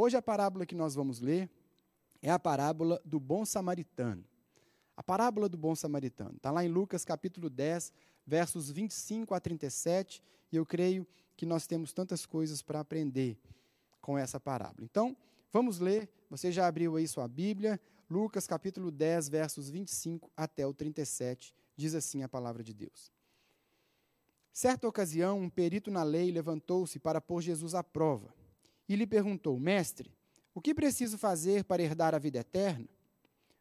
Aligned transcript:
Hoje 0.00 0.16
a 0.16 0.22
parábola 0.22 0.64
que 0.64 0.76
nós 0.76 0.94
vamos 0.94 1.18
ler 1.18 1.50
é 2.22 2.30
a 2.30 2.38
parábola 2.38 3.02
do 3.04 3.18
bom 3.18 3.44
samaritano. 3.44 4.24
A 4.96 5.02
parábola 5.02 5.48
do 5.48 5.56
bom 5.56 5.74
samaritano. 5.74 6.36
Está 6.36 6.52
lá 6.52 6.64
em 6.64 6.68
Lucas 6.68 7.04
capítulo 7.04 7.50
10, 7.50 7.92
versos 8.24 8.70
25 8.70 9.34
a 9.34 9.40
37, 9.40 10.22
e 10.52 10.56
eu 10.56 10.64
creio 10.64 11.04
que 11.36 11.44
nós 11.44 11.66
temos 11.66 11.92
tantas 11.92 12.24
coisas 12.24 12.62
para 12.62 12.78
aprender 12.78 13.36
com 14.00 14.16
essa 14.16 14.38
parábola. 14.38 14.84
Então, 14.84 15.16
vamos 15.52 15.80
ler. 15.80 16.08
Você 16.30 16.52
já 16.52 16.68
abriu 16.68 16.94
aí 16.94 17.08
sua 17.08 17.26
Bíblia, 17.26 17.80
Lucas 18.08 18.46
capítulo 18.46 18.92
10, 18.92 19.28
versos 19.28 19.68
25 19.68 20.30
até 20.36 20.64
o 20.64 20.72
37, 20.72 21.52
diz 21.76 21.96
assim 21.96 22.22
a 22.22 22.28
palavra 22.28 22.62
de 22.62 22.72
Deus. 22.72 23.10
Certa 24.52 24.86
ocasião, 24.86 25.40
um 25.40 25.50
perito 25.50 25.90
na 25.90 26.04
lei 26.04 26.30
levantou-se 26.30 27.00
para 27.00 27.20
pôr 27.20 27.40
Jesus 27.42 27.74
à 27.74 27.82
prova 27.82 28.37
e 28.88 28.96
lhe 28.96 29.06
perguntou: 29.06 29.58
Mestre, 29.58 30.10
o 30.54 30.60
que 30.60 30.74
preciso 30.74 31.18
fazer 31.18 31.64
para 31.64 31.82
herdar 31.82 32.14
a 32.14 32.18
vida 32.18 32.38
eterna? 32.38 32.88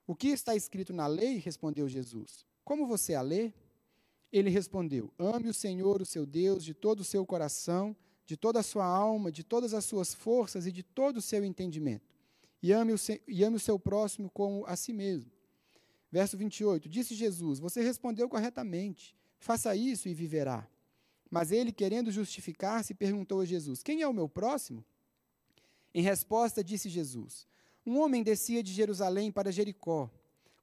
O 0.05 0.15
que 0.15 0.29
está 0.29 0.55
escrito 0.55 0.93
na 0.93 1.05
lei? 1.05 1.37
respondeu 1.37 1.87
Jesus. 1.87 2.45
Como 2.63 2.87
você 2.87 3.13
a 3.13 3.21
lê? 3.21 3.51
Ele 4.31 4.49
respondeu: 4.49 5.11
Ame 5.19 5.49
o 5.49 5.53
Senhor, 5.53 6.01
o 6.01 6.05
seu 6.05 6.25
Deus, 6.25 6.63
de 6.63 6.73
todo 6.73 7.01
o 7.01 7.03
seu 7.03 7.25
coração, 7.25 7.95
de 8.25 8.37
toda 8.37 8.59
a 8.59 8.63
sua 8.63 8.85
alma, 8.85 9.31
de 9.31 9.43
todas 9.43 9.73
as 9.73 9.85
suas 9.85 10.13
forças 10.13 10.65
e 10.65 10.71
de 10.71 10.83
todo 10.83 11.17
o 11.17 11.21
seu 11.21 11.43
entendimento. 11.43 12.15
E 12.61 12.71
ame 12.71 12.93
o, 12.93 12.97
se, 12.97 13.21
e 13.27 13.43
ame 13.43 13.57
o 13.57 13.59
seu 13.59 13.77
próximo 13.77 14.29
como 14.29 14.65
a 14.65 14.75
si 14.75 14.91
mesmo. 14.91 15.31
Verso 16.11 16.37
28: 16.37 16.89
Disse 16.89 17.15
Jesus: 17.15 17.59
Você 17.59 17.81
respondeu 17.81 18.27
corretamente. 18.27 19.15
Faça 19.39 19.75
isso 19.75 20.09
e 20.09 20.13
viverá. 20.13 20.67
Mas 21.29 21.51
ele, 21.51 21.71
querendo 21.71 22.11
justificar-se, 22.11 22.93
perguntou 22.93 23.41
a 23.41 23.45
Jesus: 23.45 23.83
Quem 23.83 24.01
é 24.01 24.07
o 24.07 24.13
meu 24.13 24.27
próximo? 24.27 24.83
Em 25.97 26.01
resposta, 26.01 26.63
disse 26.63 26.89
Jesus: 26.89 27.47
Um 27.83 27.97
homem 27.97 28.21
descia 28.21 28.61
de 28.61 28.71
Jerusalém 28.71 29.31
para 29.31 29.51
Jericó, 29.51 30.07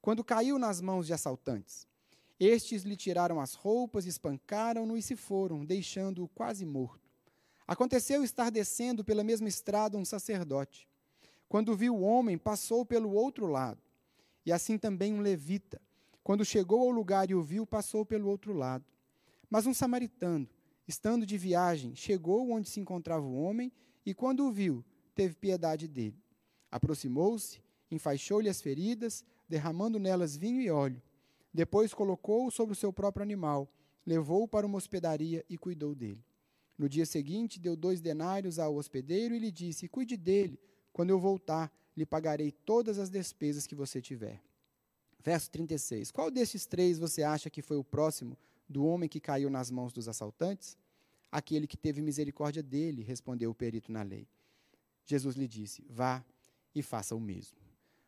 quando 0.00 0.22
caiu 0.22 0.60
nas 0.60 0.80
mãos 0.80 1.08
de 1.08 1.12
assaltantes. 1.12 1.88
Estes 2.38 2.84
lhe 2.84 2.94
tiraram 2.94 3.40
as 3.40 3.54
roupas, 3.54 4.06
espancaram-no 4.06 4.96
e 4.96 5.02
se 5.02 5.16
foram, 5.16 5.64
deixando-o 5.64 6.28
quase 6.28 6.64
morto. 6.64 7.10
Aconteceu 7.66 8.22
estar 8.22 8.48
descendo 8.48 9.02
pela 9.02 9.24
mesma 9.24 9.48
estrada 9.48 9.98
um 9.98 10.04
sacerdote. 10.04 10.88
Quando 11.48 11.76
viu 11.76 11.96
o 11.96 12.02
homem, 12.02 12.38
passou 12.38 12.86
pelo 12.86 13.10
outro 13.10 13.48
lado. 13.48 13.82
E 14.46 14.52
assim 14.52 14.78
também 14.78 15.12
um 15.12 15.20
levita. 15.20 15.82
Quando 16.22 16.44
chegou 16.44 16.82
ao 16.82 16.90
lugar 16.90 17.28
e 17.28 17.34
o 17.34 17.42
viu, 17.42 17.66
passou 17.66 18.06
pelo 18.06 18.28
outro 18.28 18.52
lado. 18.52 18.84
Mas 19.50 19.66
um 19.66 19.74
samaritano, 19.74 20.48
estando 20.86 21.26
de 21.26 21.36
viagem, 21.36 21.96
chegou 21.96 22.52
onde 22.52 22.68
se 22.68 22.78
encontrava 22.78 23.26
o 23.26 23.34
homem 23.42 23.72
e, 24.06 24.14
quando 24.14 24.46
o 24.46 24.52
viu, 24.52 24.84
teve 25.14 25.34
piedade 25.34 25.86
dele. 25.86 26.18
Aproximou-se, 26.70 27.60
enfaixou-lhe 27.90 28.48
as 28.48 28.60
feridas, 28.60 29.24
derramando 29.48 29.98
nelas 29.98 30.36
vinho 30.36 30.60
e 30.60 30.70
óleo. 30.70 31.00
Depois 31.52 31.94
colocou-o 31.94 32.50
sobre 32.50 32.72
o 32.72 32.76
seu 32.76 32.92
próprio 32.92 33.22
animal, 33.22 33.72
levou-o 34.04 34.48
para 34.48 34.66
uma 34.66 34.76
hospedaria 34.76 35.44
e 35.48 35.56
cuidou 35.56 35.94
dele. 35.94 36.24
No 36.76 36.88
dia 36.88 37.06
seguinte, 37.06 37.60
deu 37.60 37.76
dois 37.76 38.00
denários 38.00 38.58
ao 38.58 38.74
hospedeiro 38.74 39.34
e 39.34 39.38
lhe 39.38 39.52
disse: 39.52 39.88
Cuide 39.88 40.16
dele, 40.16 40.58
quando 40.92 41.10
eu 41.10 41.18
voltar, 41.18 41.72
lhe 41.96 42.04
pagarei 42.04 42.50
todas 42.50 42.98
as 42.98 43.08
despesas 43.08 43.66
que 43.66 43.74
você 43.74 44.00
tiver. 44.00 44.42
Verso 45.22 45.50
36. 45.50 46.10
Qual 46.10 46.30
destes 46.30 46.66
três 46.66 46.98
você 46.98 47.22
acha 47.22 47.48
que 47.48 47.62
foi 47.62 47.76
o 47.76 47.84
próximo 47.84 48.36
do 48.68 48.84
homem 48.84 49.08
que 49.08 49.20
caiu 49.20 49.48
nas 49.48 49.70
mãos 49.70 49.92
dos 49.92 50.08
assaltantes? 50.08 50.76
Aquele 51.30 51.66
que 51.66 51.76
teve 51.76 52.02
misericórdia 52.02 52.62
dele, 52.62 53.02
respondeu 53.02 53.50
o 53.50 53.54
perito 53.54 53.90
na 53.90 54.02
lei. 54.02 54.28
Jesus 55.04 55.36
lhe 55.36 55.46
disse: 55.46 55.84
Vá 55.88 56.24
e 56.74 56.82
faça 56.82 57.14
o 57.14 57.20
mesmo. 57.20 57.58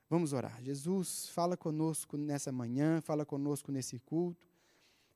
Vamos 0.09 0.33
orar. 0.33 0.63
Jesus, 0.63 1.29
fala 1.29 1.57
conosco 1.57 2.17
nessa 2.17 2.53
manhã, 2.53 3.01
fala 3.01 3.25
conosco 3.25 3.73
nesse 3.73 3.99
culto. 3.99 4.47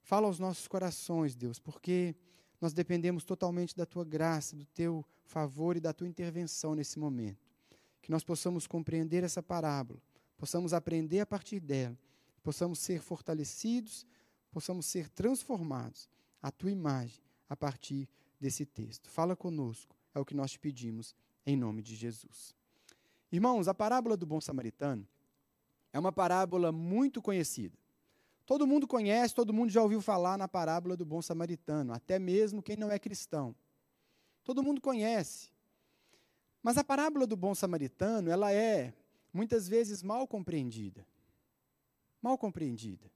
Fala 0.03 0.27
aos 0.27 0.39
nossos 0.39 0.67
corações, 0.67 1.37
Deus, 1.37 1.59
porque 1.59 2.15
nós 2.61 2.73
dependemos 2.73 3.25
totalmente 3.25 3.77
da 3.77 3.87
tua 3.87 4.05
graça, 4.05 4.57
do 4.57 4.67
teu 4.67 5.05
favor 5.25 5.77
e 5.77 5.81
da 5.81 5.93
tua 5.93 6.09
intervenção 6.09 6.75
nesse 6.75 6.99
momento. 6.99 7.47
Que 8.03 8.11
nós 8.11 8.25
possamos 8.25 8.67
compreender 8.67 9.23
essa 9.23 9.43
parábola, 9.43 10.01
possamos 10.37 10.73
aprender 10.73 11.21
a 11.21 11.27
partir 11.27 11.61
dela, 11.61 11.97
possamos 12.43 12.79
ser 12.79 13.01
fortalecidos, 13.01 14.07
possamos 14.51 14.87
ser 14.87 15.09
transformados 15.11 16.09
à 16.43 16.51
tua 16.51 16.71
imagem 16.71 17.23
a 17.49 17.57
partir 17.57 18.09
desse 18.41 18.67
texto. 18.67 19.09
Fala 19.09 19.37
conosco, 19.37 19.95
é 20.15 20.19
o 20.19 20.25
que 20.25 20.35
nós 20.35 20.51
te 20.53 20.59
pedimos 20.59 21.15
em 21.47 21.57
nome 21.57 21.83
de 21.83 21.95
Jesus. 21.95 22.55
Irmãos, 23.33 23.69
a 23.69 23.75
parábola 23.75 24.17
do 24.17 24.27
bom 24.27 24.41
samaritano 24.41 25.07
é 25.93 25.99
uma 25.99 26.13
parábola 26.13 26.73
muito 26.73 27.23
conhecida. 27.23 27.79
Todo 28.45 28.67
mundo 28.67 28.87
conhece, 28.87 29.35
todo 29.35 29.53
mundo 29.53 29.71
já 29.71 29.83
ouviu 29.83 30.01
falar 30.01 30.37
na 30.37 30.49
parábola 30.49 30.97
do 30.97 31.05
bom 31.05 31.23
samaritano, 31.23 31.93
até 31.93 32.19
mesmo 32.19 32.63
quem 32.63 32.77
não 32.77 32.91
é 32.91 32.99
cristão. 32.99 33.55
Todo 34.43 34.63
mundo 34.63 34.81
conhece. 34.81 35.51
Mas 36.63 36.77
a 36.77 36.85
parábola 36.85 37.27
do 37.27 37.37
bom 37.37 37.55
samaritano, 37.55 38.31
ela 38.31 38.53
é 38.53 38.93
muitas 39.33 39.69
vezes 39.69 40.03
mal 40.03 40.27
compreendida. 40.27 41.07
Mal 42.21 42.37
compreendida. 42.37 43.11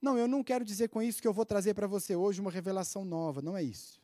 Não, 0.00 0.16
eu 0.16 0.28
não 0.28 0.44
quero 0.44 0.64
dizer 0.64 0.88
com 0.88 1.02
isso 1.02 1.20
que 1.20 1.26
eu 1.26 1.32
vou 1.32 1.44
trazer 1.44 1.74
para 1.74 1.86
você 1.86 2.14
hoje 2.14 2.40
uma 2.40 2.50
revelação 2.50 3.04
nova, 3.04 3.42
não 3.42 3.56
é 3.56 3.62
isso. 3.62 4.00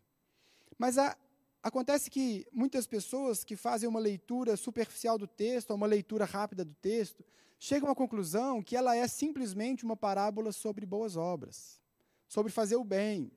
Mas 0.77 0.99
a, 0.99 1.17
Acontece 1.63 2.11
que 2.11 2.47
muitas 2.53 2.87
pessoas 2.87 3.45
que 3.45 3.55
fazem 3.55 3.89
uma 3.89 4.01
leitura 4.01 4.57
superficial 4.57 5.17
do 5.17 5.29
texto, 5.29 5.71
ou 5.71 5.77
uma 5.77 5.87
leitura 5.87 6.25
rápida 6.25 6.65
do 6.65 6.75
texto, 6.75 7.25
chegam 7.59 7.89
à 7.89 7.95
conclusão 7.95 8.61
que 8.61 8.75
ela 8.75 8.97
é 8.97 9.07
simplesmente 9.07 9.85
uma 9.85 9.97
parábola 9.97 10.51
sobre 10.51 10.85
boas 10.85 11.17
obras, 11.17 11.81
sobre 12.27 12.51
fazer 12.51 12.75
o 12.75 12.83
bem. 12.83 13.31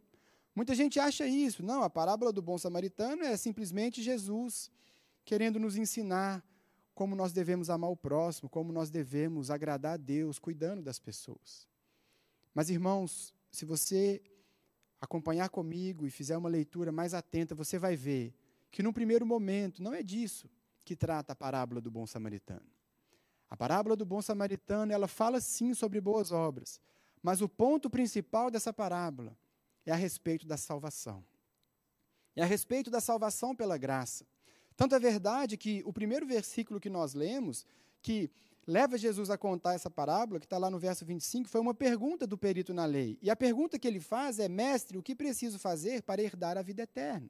Muita 0.56 0.74
gente 0.74 1.00
acha 1.00 1.28
isso. 1.28 1.62
Não, 1.62 1.84
a 1.84 1.90
parábola 1.90 2.32
do 2.32 2.42
bom 2.42 2.58
samaritano 2.58 3.24
é 3.24 3.38
simplesmente 3.38 4.02
Jesus 4.02 4.72
querendo 5.24 5.60
nos 5.60 5.76
ensinar 5.76 6.44
como 6.96 7.16
nós 7.16 7.34
devemos 7.34 7.70
amar 7.70 7.92
o 7.92 7.98
próximo, 7.98 8.50
como 8.50 8.72
nós 8.72 8.90
devemos 8.90 9.52
agradar 9.52 9.96
a 9.96 9.98
Deus, 9.98 10.40
cuidando 10.40 10.82
das 10.82 10.98
pessoas. 10.98 11.68
Mas, 12.54 12.70
irmãos, 12.70 13.34
se 13.52 13.66
você 13.66 14.24
acompanhar 15.00 15.50
comigo 15.50 16.06
e 16.06 16.10
fizer 16.10 16.38
uma 16.38 16.50
leitura 16.50 16.92
mais 16.92 17.14
atenta, 17.14 17.54
você 17.54 17.78
vai 17.78 17.96
ver 17.96 18.34
que, 18.72 18.84
num 18.84 18.94
primeiro 18.94 19.26
momento, 19.26 19.82
não 19.82 19.94
é 19.94 20.02
disso 20.02 20.50
que 20.84 20.96
trata 20.96 21.34
a 21.34 21.36
parábola 21.36 21.82
do 21.82 21.90
bom 21.90 22.06
samaritano. 22.06 22.66
A 23.50 23.56
parábola 23.56 23.96
do 23.96 24.06
bom 24.06 24.22
samaritano, 24.22 24.92
ela 24.92 25.08
fala 25.08 25.40
sim 25.40 25.74
sobre 25.74 26.02
boas 26.02 26.32
obras, 26.32 26.82
mas 27.22 27.42
o 27.42 27.50
ponto 27.50 27.90
principal 27.90 28.52
dessa 28.52 28.74
parábola 28.74 29.38
é 29.86 29.92
a 29.92 29.96
respeito 29.96 30.48
da 30.48 30.58
salvação. 30.58 31.24
É 32.36 32.44
a 32.44 32.46
respeito 32.46 32.90
da 32.90 33.00
salvação 33.00 33.56
pela 33.56 33.78
graça. 33.78 34.26
Tanto 34.76 34.94
é 34.94 35.00
verdade 35.00 35.56
que 35.56 35.82
o 35.86 35.94
primeiro 35.94 36.26
versículo 36.26 36.80
que 36.80 36.90
nós 36.90 37.14
lemos, 37.14 37.66
que 38.02 38.30
leva 38.68 38.98
Jesus 38.98 39.30
a 39.30 39.38
contar 39.38 39.74
essa 39.74 39.90
parábola, 39.90 40.40
que 40.40 40.46
está 40.46 40.58
lá 40.58 40.70
no 40.70 40.80
verso 40.80 41.06
25, 41.06 41.50
foi 41.50 41.62
uma 41.62 41.74
pergunta 41.74 42.26
do 42.26 42.38
perito 42.38 42.74
na 42.74 42.86
lei. 42.86 43.18
E 43.22 43.30
a 43.30 43.36
pergunta 43.36 43.78
que 43.78 43.88
ele 43.88 44.00
faz 44.00 44.40
é: 44.40 44.48
Mestre, 44.48 44.98
o 44.98 45.04
que 45.04 45.16
preciso 45.16 45.60
fazer 45.60 46.02
para 46.04 46.22
herdar 46.22 46.58
a 46.58 46.62
vida 46.62 46.84
eterna? 46.84 47.30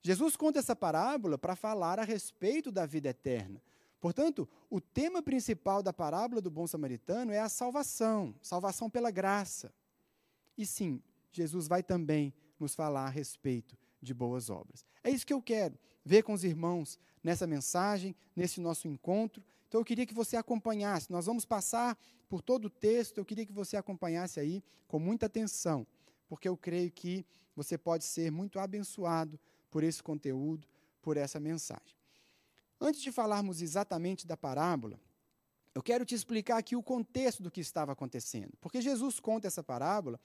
Jesus 0.00 0.36
conta 0.36 0.58
essa 0.58 0.76
parábola 0.76 1.36
para 1.36 1.56
falar 1.56 1.98
a 1.98 2.04
respeito 2.04 2.70
da 2.70 2.86
vida 2.86 3.08
eterna. 3.08 3.60
Portanto, 4.00 4.48
o 4.70 4.80
tema 4.80 5.20
principal 5.20 5.82
da 5.82 5.92
parábola 5.92 6.40
do 6.40 6.50
bom 6.50 6.66
samaritano 6.66 7.32
é 7.32 7.40
a 7.40 7.48
salvação, 7.48 8.34
salvação 8.40 8.88
pela 8.88 9.10
graça. 9.10 9.72
E 10.56 10.64
sim, 10.64 11.02
Jesus 11.32 11.66
vai 11.66 11.82
também 11.82 12.32
nos 12.58 12.74
falar 12.74 13.06
a 13.06 13.10
respeito 13.10 13.76
de 14.00 14.14
boas 14.14 14.50
obras. 14.50 14.84
É 15.02 15.10
isso 15.10 15.26
que 15.26 15.32
eu 15.32 15.42
quero 15.42 15.76
ver 16.04 16.22
com 16.22 16.32
os 16.32 16.44
irmãos 16.44 16.98
nessa 17.22 17.46
mensagem, 17.46 18.14
nesse 18.34 18.60
nosso 18.60 18.86
encontro. 18.86 19.42
Então 19.68 19.80
eu 19.80 19.84
queria 19.84 20.06
que 20.06 20.14
você 20.14 20.36
acompanhasse. 20.36 21.12
Nós 21.12 21.26
vamos 21.26 21.44
passar 21.44 21.96
por 22.28 22.42
todo 22.42 22.66
o 22.66 22.70
texto, 22.70 23.18
eu 23.18 23.24
queria 23.24 23.44
que 23.44 23.52
você 23.52 23.76
acompanhasse 23.76 24.40
aí 24.40 24.64
com 24.86 24.98
muita 24.98 25.26
atenção, 25.26 25.86
porque 26.26 26.48
eu 26.48 26.56
creio 26.56 26.90
que 26.90 27.24
você 27.54 27.76
pode 27.76 28.04
ser 28.04 28.30
muito 28.32 28.58
abençoado 28.58 29.38
por 29.70 29.84
esse 29.84 30.02
conteúdo, 30.02 30.66
por 31.02 31.16
essa 31.16 31.38
mensagem. 31.38 31.96
Antes 32.80 33.02
de 33.02 33.12
falarmos 33.12 33.60
exatamente 33.60 34.26
da 34.26 34.36
parábola, 34.36 34.98
eu 35.74 35.82
quero 35.82 36.04
te 36.04 36.14
explicar 36.14 36.58
aqui 36.58 36.74
o 36.74 36.82
contexto 36.82 37.42
do 37.42 37.50
que 37.50 37.60
estava 37.60 37.92
acontecendo. 37.92 38.52
Porque 38.60 38.80
Jesus 38.80 39.20
conta 39.20 39.46
essa 39.46 39.62
parábola 39.62 40.18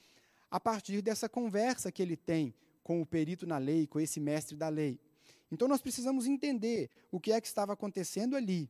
a 0.49 0.59
partir 0.59 1.01
dessa 1.01 1.27
conversa 1.27 1.91
que 1.91 2.01
ele 2.01 2.15
tem 2.15 2.53
com 2.83 3.01
o 3.01 3.05
perito 3.05 3.45
na 3.45 3.57
lei, 3.57 3.87
com 3.87 3.99
esse 3.99 4.19
mestre 4.19 4.55
da 4.55 4.69
lei. 4.69 4.99
Então 5.51 5.67
nós 5.67 5.81
precisamos 5.81 6.27
entender 6.27 6.89
o 7.11 7.19
que 7.19 7.31
é 7.31 7.41
que 7.41 7.47
estava 7.47 7.73
acontecendo 7.73 8.35
ali 8.35 8.69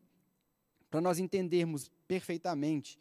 para 0.94 1.02
nós 1.02 1.18
entendermos 1.18 1.90
perfeitamente 2.08 3.00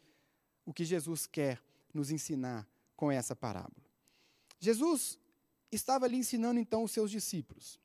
o 0.65 0.73
que 0.73 0.83
Jesus 0.83 1.27
quer 1.27 1.61
nos 1.93 2.09
ensinar 2.09 2.67
com 2.95 3.11
essa 3.11 3.35
parábola. 3.35 3.85
Jesus 4.59 5.19
estava 5.71 6.05
ali 6.05 6.17
ensinando 6.17 6.59
então 6.59 6.83
os 6.83 6.91
seus 6.91 7.11
discípulos. 7.11 7.79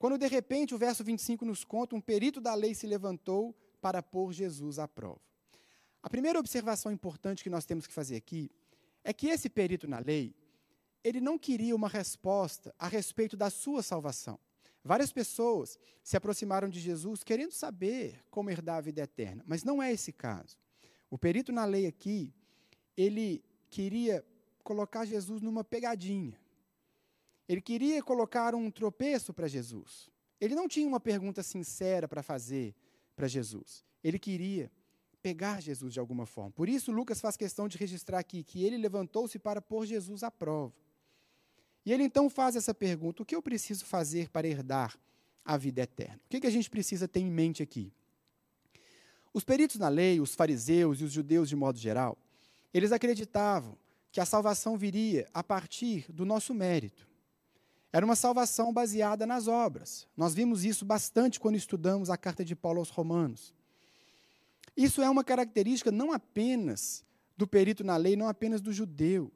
quando 0.00 0.18
de 0.18 0.26
repente 0.26 0.74
o 0.74 0.78
verso 0.78 1.04
25 1.04 1.44
nos 1.44 1.62
conta: 1.62 1.94
um 1.94 2.00
perito 2.00 2.40
da 2.40 2.54
lei 2.54 2.74
se 2.74 2.88
levantou 2.88 3.54
para 3.80 4.02
pôr 4.02 4.32
Jesus 4.32 4.80
à 4.80 4.88
prova. 4.88 5.20
A 6.02 6.10
primeira 6.10 6.40
observação 6.40 6.90
importante 6.90 7.44
que 7.44 7.50
nós 7.50 7.64
temos 7.64 7.86
que 7.86 7.94
fazer 7.94 8.16
aqui 8.16 8.50
é 9.04 9.12
que 9.12 9.28
esse 9.28 9.48
perito 9.48 9.86
na 9.86 10.00
lei, 10.00 10.34
ele 11.04 11.20
não 11.20 11.38
queria 11.38 11.76
uma 11.76 11.88
resposta 11.88 12.74
a 12.76 12.88
respeito 12.88 13.36
da 13.36 13.48
sua 13.48 13.80
salvação. 13.80 14.40
Várias 14.84 15.12
pessoas 15.12 15.78
se 16.02 16.16
aproximaram 16.16 16.68
de 16.68 16.80
Jesus 16.80 17.22
querendo 17.22 17.52
saber 17.52 18.20
como 18.30 18.50
herdar 18.50 18.78
a 18.78 18.80
vida 18.80 19.02
eterna, 19.02 19.44
mas 19.46 19.62
não 19.62 19.82
é 19.82 19.92
esse 19.92 20.12
caso. 20.12 20.56
O 21.08 21.16
perito 21.16 21.52
na 21.52 21.64
lei 21.64 21.86
aqui, 21.86 22.32
ele 22.96 23.44
queria 23.70 24.24
colocar 24.64 25.04
Jesus 25.04 25.40
numa 25.40 25.62
pegadinha. 25.62 26.38
Ele 27.48 27.60
queria 27.60 28.02
colocar 28.02 28.54
um 28.54 28.70
tropeço 28.70 29.32
para 29.32 29.46
Jesus. 29.46 30.10
Ele 30.40 30.54
não 30.54 30.66
tinha 30.66 30.88
uma 30.88 31.00
pergunta 31.00 31.42
sincera 31.42 32.08
para 32.08 32.22
fazer 32.22 32.74
para 33.14 33.28
Jesus. 33.28 33.84
Ele 34.02 34.18
queria 34.18 34.70
pegar 35.22 35.60
Jesus 35.60 35.92
de 35.92 36.00
alguma 36.00 36.26
forma. 36.26 36.50
Por 36.50 36.68
isso, 36.68 36.90
Lucas 36.90 37.20
faz 37.20 37.36
questão 37.36 37.68
de 37.68 37.78
registrar 37.78 38.18
aqui 38.18 38.42
que 38.42 38.64
ele 38.64 38.76
levantou-se 38.76 39.38
para 39.38 39.62
pôr 39.62 39.86
Jesus 39.86 40.22
à 40.24 40.30
prova. 40.30 40.74
E 41.84 41.92
ele 41.92 42.04
então 42.04 42.30
faz 42.30 42.56
essa 42.56 42.72
pergunta: 42.72 43.22
o 43.22 43.26
que 43.26 43.34
eu 43.34 43.42
preciso 43.42 43.84
fazer 43.84 44.28
para 44.30 44.46
herdar 44.46 44.96
a 45.44 45.56
vida 45.56 45.82
eterna? 45.82 46.20
O 46.26 46.28
que, 46.28 46.40
que 46.40 46.46
a 46.46 46.50
gente 46.50 46.70
precisa 46.70 47.08
ter 47.08 47.20
em 47.20 47.30
mente 47.30 47.62
aqui? 47.62 47.92
Os 49.34 49.44
peritos 49.44 49.76
na 49.76 49.88
lei, 49.88 50.20
os 50.20 50.34
fariseus 50.34 51.00
e 51.00 51.04
os 51.04 51.12
judeus 51.12 51.48
de 51.48 51.56
modo 51.56 51.78
geral, 51.78 52.16
eles 52.72 52.92
acreditavam 52.92 53.76
que 54.10 54.20
a 54.20 54.26
salvação 54.26 54.76
viria 54.76 55.26
a 55.32 55.42
partir 55.42 56.04
do 56.12 56.24
nosso 56.24 56.52
mérito. 56.52 57.08
Era 57.90 58.04
uma 58.04 58.16
salvação 58.16 58.72
baseada 58.72 59.26
nas 59.26 59.48
obras. 59.48 60.06
Nós 60.16 60.34
vimos 60.34 60.64
isso 60.64 60.84
bastante 60.84 61.40
quando 61.40 61.56
estudamos 61.56 62.10
a 62.10 62.16
carta 62.16 62.44
de 62.44 62.54
Paulo 62.54 62.78
aos 62.78 62.90
Romanos. 62.90 63.54
Isso 64.76 65.02
é 65.02 65.10
uma 65.10 65.24
característica 65.24 65.90
não 65.90 66.12
apenas 66.12 67.04
do 67.36 67.46
perito 67.46 67.84
na 67.84 67.96
lei, 67.96 68.16
não 68.16 68.28
apenas 68.28 68.60
do 68.60 68.72
judeu, 68.72 69.30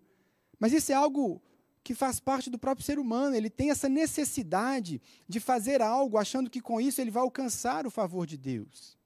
mas 0.58 0.72
isso 0.72 0.92
é 0.92 0.94
algo 0.94 1.42
que 1.86 1.94
faz 1.94 2.18
parte 2.18 2.50
do 2.50 2.58
próprio 2.58 2.84
ser 2.84 2.98
humano. 2.98 3.36
Ele 3.36 3.48
tem 3.48 3.70
essa 3.70 3.88
necessidade 3.88 5.00
de 5.28 5.38
fazer 5.38 5.80
algo, 5.80 6.18
achando 6.18 6.50
que 6.50 6.60
com 6.60 6.80
isso 6.80 7.00
ele 7.00 7.12
vai 7.12 7.22
alcançar 7.22 7.86
o 7.86 7.92
favor 7.92 8.26
de 8.26 8.36
Deus. 8.36 8.98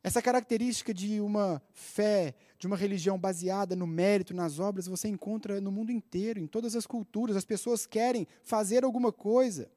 Essa 0.00 0.22
característica 0.22 0.94
de 0.94 1.20
uma 1.20 1.60
fé, 1.72 2.36
de 2.56 2.68
uma 2.68 2.76
religião 2.76 3.18
baseada 3.18 3.74
no 3.74 3.84
mérito, 3.84 4.32
nas 4.32 4.60
obras, 4.60 4.86
você 4.86 5.08
encontra 5.08 5.60
no 5.60 5.72
mundo 5.72 5.90
inteiro, 5.90 6.38
em 6.38 6.46
todas 6.46 6.76
as 6.76 6.86
culturas. 6.86 7.34
As 7.34 7.44
pessoas 7.44 7.84
querem 7.84 8.28
fazer 8.44 8.84
alguma 8.84 9.10
coisa, 9.10 9.68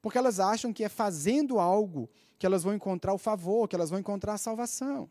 porque 0.00 0.18
elas 0.18 0.38
acham 0.38 0.72
que 0.72 0.84
é 0.84 0.88
fazendo 0.88 1.58
algo 1.58 2.08
que 2.38 2.46
elas 2.46 2.62
vão 2.62 2.72
encontrar 2.72 3.14
o 3.14 3.18
favor, 3.18 3.66
que 3.66 3.74
elas 3.74 3.90
vão 3.90 3.98
encontrar 3.98 4.34
a 4.34 4.38
salvação. 4.38 5.10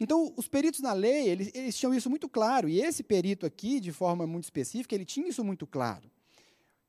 Então, 0.00 0.32
os 0.36 0.46
peritos 0.46 0.80
na 0.80 0.92
lei, 0.92 1.28
eles, 1.28 1.50
eles 1.54 1.76
tinham 1.76 1.92
isso 1.92 2.08
muito 2.08 2.28
claro, 2.28 2.68
e 2.68 2.80
esse 2.80 3.02
perito 3.02 3.44
aqui, 3.44 3.80
de 3.80 3.90
forma 3.90 4.26
muito 4.26 4.44
específica, 4.44 4.94
ele 4.94 5.04
tinha 5.04 5.28
isso 5.28 5.44
muito 5.44 5.66
claro. 5.66 6.08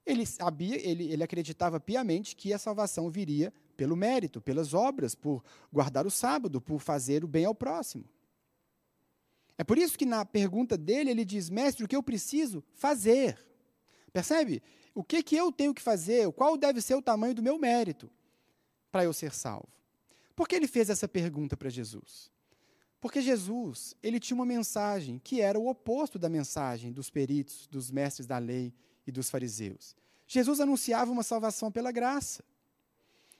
Ele 0.05 0.25
sabia, 0.25 0.77
ele, 0.87 1.11
ele 1.11 1.23
acreditava 1.23 1.79
piamente 1.79 2.35
que 2.35 2.53
a 2.53 2.57
salvação 2.57 3.09
viria 3.09 3.53
pelo 3.75 3.95
mérito, 3.95 4.41
pelas 4.41 4.73
obras, 4.73 5.15
por 5.15 5.43
guardar 5.71 6.05
o 6.05 6.11
sábado, 6.11 6.59
por 6.59 6.79
fazer 6.79 7.23
o 7.23 7.27
bem 7.27 7.45
ao 7.45 7.55
próximo. 7.55 8.05
É 9.57 9.63
por 9.63 9.77
isso 9.77 9.97
que 9.97 10.05
na 10.05 10.25
pergunta 10.25 10.77
dele 10.77 11.11
ele 11.11 11.25
diz: 11.25 11.49
Mestre, 11.49 11.83
o 11.83 11.87
que 11.87 11.95
eu 11.95 12.01
preciso 12.01 12.63
fazer? 12.73 13.37
Percebe? 14.11 14.63
O 14.95 15.03
que, 15.03 15.21
que 15.21 15.35
eu 15.35 15.51
tenho 15.51 15.73
que 15.73 15.81
fazer? 15.81 16.31
Qual 16.31 16.57
deve 16.57 16.81
ser 16.81 16.95
o 16.95 17.01
tamanho 17.01 17.35
do 17.35 17.43
meu 17.43 17.59
mérito 17.59 18.09
para 18.91 19.03
eu 19.03 19.13
ser 19.13 19.33
salvo? 19.33 19.69
Por 20.35 20.47
que 20.47 20.55
ele 20.55 20.67
fez 20.67 20.89
essa 20.89 21.07
pergunta 21.07 21.55
para 21.55 21.69
Jesus? 21.69 22.31
Porque 23.01 23.21
Jesus, 23.21 23.95
ele 24.03 24.19
tinha 24.19 24.35
uma 24.35 24.45
mensagem 24.45 25.19
que 25.23 25.39
era 25.39 25.57
o 25.57 25.67
oposto 25.67 26.19
da 26.19 26.27
mensagem 26.27 26.91
dos 26.91 27.09
peritos, 27.09 27.65
dos 27.67 27.89
mestres 27.89 28.27
da 28.27 28.37
lei 28.37 28.73
e 29.07 29.11
dos 29.11 29.29
fariseus. 29.29 29.95
Jesus 30.27 30.59
anunciava 30.59 31.11
uma 31.11 31.23
salvação 31.23 31.71
pela 31.71 31.91
graça. 31.91 32.43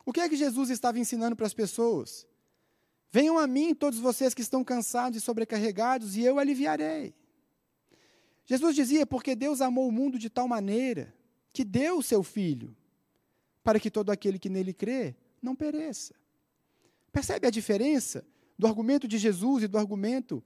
O 0.06 0.14
que 0.14 0.22
é 0.22 0.30
que 0.30 0.36
Jesus 0.36 0.70
estava 0.70 0.98
ensinando 0.98 1.36
para 1.36 1.46
as 1.46 1.54
pessoas? 1.54 2.26
Venham 3.12 3.38
a 3.38 3.46
mim 3.46 3.76
todos 3.76 4.00
vocês 4.00 4.34
que 4.34 4.42
estão 4.42 4.64
cansados 4.64 5.18
e 5.18 5.22
sobrecarregados, 5.22 6.16
e 6.16 6.24
eu 6.24 6.40
aliviarei. 6.40 7.14
Jesus 8.46 8.76
dizia: 8.76 9.06
porque 9.06 9.36
Deus 9.36 9.62
amou 9.62 9.88
o 9.88 9.92
mundo 9.92 10.18
de 10.18 10.30
tal 10.30 10.48
maneira 10.48 11.14
que 11.52 11.66
deu 11.66 11.98
o 11.98 12.04
seu 12.04 12.24
filho, 12.24 12.76
para 13.64 13.80
que 13.80 13.92
todo 13.92 14.10
aquele 14.10 14.40
que 14.40 14.50
nele 14.50 14.74
crê 14.74 15.16
não 15.42 15.56
pereça. 15.56 16.16
Percebe 17.12 17.46
a 17.46 17.52
diferença 17.52 18.26
do 18.60 18.68
argumento 18.68 19.08
de 19.08 19.18
Jesus 19.18 19.64
e 19.64 19.68
do 19.70 19.78
argumento 19.78 20.44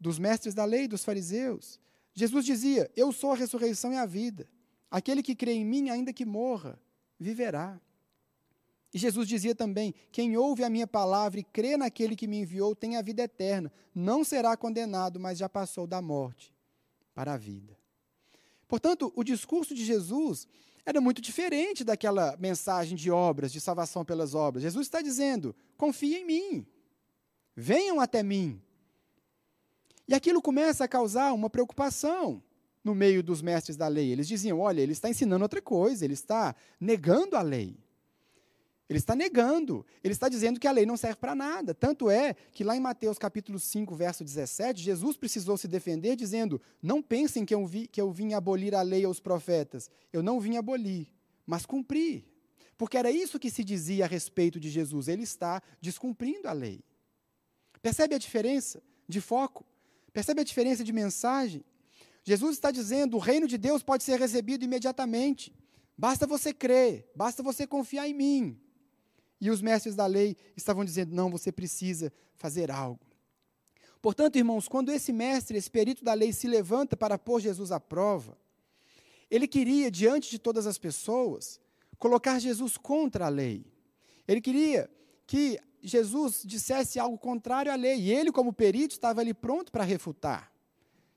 dos 0.00 0.18
mestres 0.18 0.54
da 0.54 0.64
lei, 0.64 0.88
dos 0.88 1.04
fariseus. 1.04 1.78
Jesus 2.14 2.46
dizia: 2.46 2.90
Eu 2.96 3.12
sou 3.12 3.32
a 3.32 3.36
ressurreição 3.36 3.92
e 3.92 3.96
a 3.96 4.06
vida. 4.06 4.48
Aquele 4.90 5.22
que 5.22 5.34
crê 5.34 5.52
em 5.52 5.64
mim, 5.64 5.90
ainda 5.90 6.14
que 6.14 6.24
morra, 6.24 6.80
viverá. 7.20 7.78
E 8.94 8.98
Jesus 8.98 9.28
dizia 9.28 9.54
também: 9.54 9.94
Quem 10.10 10.34
ouve 10.38 10.64
a 10.64 10.70
minha 10.70 10.86
palavra 10.86 11.38
e 11.38 11.44
crê 11.44 11.76
naquele 11.76 12.16
que 12.16 12.26
me 12.26 12.38
enviou 12.38 12.74
tem 12.74 12.96
a 12.96 13.02
vida 13.02 13.22
eterna. 13.22 13.70
Não 13.94 14.24
será 14.24 14.56
condenado, 14.56 15.20
mas 15.20 15.36
já 15.36 15.48
passou 15.48 15.86
da 15.86 16.00
morte 16.00 16.54
para 17.14 17.34
a 17.34 17.36
vida. 17.36 17.76
Portanto, 18.66 19.12
o 19.14 19.22
discurso 19.22 19.74
de 19.74 19.84
Jesus 19.84 20.48
era 20.86 21.02
muito 21.02 21.20
diferente 21.20 21.84
daquela 21.84 22.34
mensagem 22.38 22.96
de 22.96 23.10
obras, 23.10 23.52
de 23.52 23.60
salvação 23.60 24.06
pelas 24.06 24.34
obras. 24.34 24.62
Jesus 24.62 24.86
está 24.86 25.02
dizendo: 25.02 25.54
confia 25.76 26.18
em 26.18 26.24
mim, 26.24 26.66
venham 27.56 27.98
até 27.98 28.22
mim. 28.22 28.60
E 30.06 30.14
aquilo 30.14 30.42
começa 30.42 30.84
a 30.84 30.88
causar 30.88 31.32
uma 31.32 31.50
preocupação 31.50 32.42
no 32.84 32.94
meio 32.94 33.22
dos 33.22 33.42
mestres 33.42 33.76
da 33.76 33.88
lei. 33.88 34.12
Eles 34.12 34.28
diziam: 34.28 34.60
olha, 34.60 34.80
ele 34.80 34.92
está 34.92 35.08
ensinando 35.08 35.42
outra 35.42 35.60
coisa, 35.60 36.04
ele 36.04 36.14
está 36.14 36.54
negando 36.78 37.36
a 37.36 37.42
lei. 37.42 37.76
Ele 38.88 39.00
está 39.00 39.16
negando, 39.16 39.84
ele 40.04 40.12
está 40.12 40.28
dizendo 40.28 40.60
que 40.60 40.68
a 40.68 40.70
lei 40.70 40.86
não 40.86 40.96
serve 40.96 41.16
para 41.16 41.34
nada. 41.34 41.74
Tanto 41.74 42.08
é 42.08 42.34
que 42.52 42.62
lá 42.62 42.76
em 42.76 42.80
Mateus 42.80 43.18
capítulo 43.18 43.58
5, 43.58 43.92
verso 43.96 44.22
17, 44.22 44.80
Jesus 44.80 45.16
precisou 45.16 45.56
se 45.56 45.66
defender 45.66 46.14
dizendo: 46.14 46.60
Não 46.80 47.02
pensem 47.02 47.44
que 47.44 47.52
eu, 47.52 47.66
vi, 47.66 47.88
que 47.88 48.00
eu 48.00 48.12
vim 48.12 48.32
abolir 48.32 48.76
a 48.76 48.82
lei 48.82 49.04
aos 49.04 49.18
profetas. 49.18 49.90
Eu 50.12 50.22
não 50.22 50.38
vim 50.38 50.56
abolir, 50.56 51.08
mas 51.44 51.66
cumprir. 51.66 52.24
Porque 52.78 52.96
era 52.96 53.10
isso 53.10 53.40
que 53.40 53.50
se 53.50 53.64
dizia 53.64 54.04
a 54.04 54.08
respeito 54.08 54.60
de 54.60 54.70
Jesus. 54.70 55.08
Ele 55.08 55.24
está 55.24 55.60
descumprindo 55.80 56.46
a 56.46 56.52
lei. 56.52 56.84
Percebe 57.82 58.14
a 58.14 58.18
diferença 58.18 58.82
de 59.08 59.20
foco? 59.20 59.64
Percebe 60.12 60.40
a 60.40 60.44
diferença 60.44 60.82
de 60.82 60.92
mensagem? 60.92 61.64
Jesus 62.24 62.56
está 62.56 62.70
dizendo: 62.70 63.16
o 63.16 63.20
reino 63.20 63.46
de 63.46 63.56
Deus 63.56 63.82
pode 63.82 64.02
ser 64.02 64.18
recebido 64.18 64.64
imediatamente. 64.64 65.54
Basta 65.96 66.26
você 66.26 66.52
crer, 66.52 67.10
basta 67.14 67.42
você 67.42 67.66
confiar 67.66 68.08
em 68.08 68.14
mim. 68.14 68.60
E 69.40 69.50
os 69.50 69.60
mestres 69.62 69.94
da 69.94 70.06
lei 70.06 70.36
estavam 70.56 70.84
dizendo: 70.84 71.14
não, 71.14 71.30
você 71.30 71.52
precisa 71.52 72.12
fazer 72.34 72.70
algo. 72.70 73.00
Portanto, 74.02 74.36
irmãos, 74.36 74.68
quando 74.68 74.92
esse 74.92 75.12
mestre, 75.12 75.58
esse 75.58 75.70
perito 75.70 76.04
da 76.04 76.14
lei, 76.14 76.32
se 76.32 76.46
levanta 76.46 76.96
para 76.96 77.18
pôr 77.18 77.40
Jesus 77.40 77.72
à 77.72 77.80
prova, 77.80 78.36
ele 79.30 79.48
queria, 79.48 79.90
diante 79.90 80.30
de 80.30 80.38
todas 80.38 80.66
as 80.66 80.78
pessoas, 80.78 81.60
colocar 81.98 82.38
Jesus 82.38 82.76
contra 82.76 83.26
a 83.26 83.28
lei. 83.28 83.66
Ele 84.28 84.40
queria 84.40 84.90
que 85.26 85.58
Jesus 85.82 86.42
dissesse 86.44 86.98
algo 86.98 87.18
contrário 87.18 87.72
à 87.72 87.74
lei. 87.74 88.00
E 88.00 88.12
ele, 88.12 88.32
como 88.32 88.52
perito, 88.52 88.94
estava 88.94 89.20
ali 89.20 89.34
pronto 89.34 89.70
para 89.70 89.84
refutar. 89.84 90.52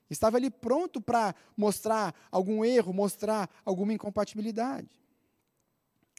Estava 0.08 0.36
ali 0.36 0.50
pronto 0.50 1.00
para 1.00 1.34
mostrar 1.56 2.14
algum 2.30 2.64
erro, 2.64 2.92
mostrar 2.92 3.48
alguma 3.64 3.92
incompatibilidade. 3.92 4.88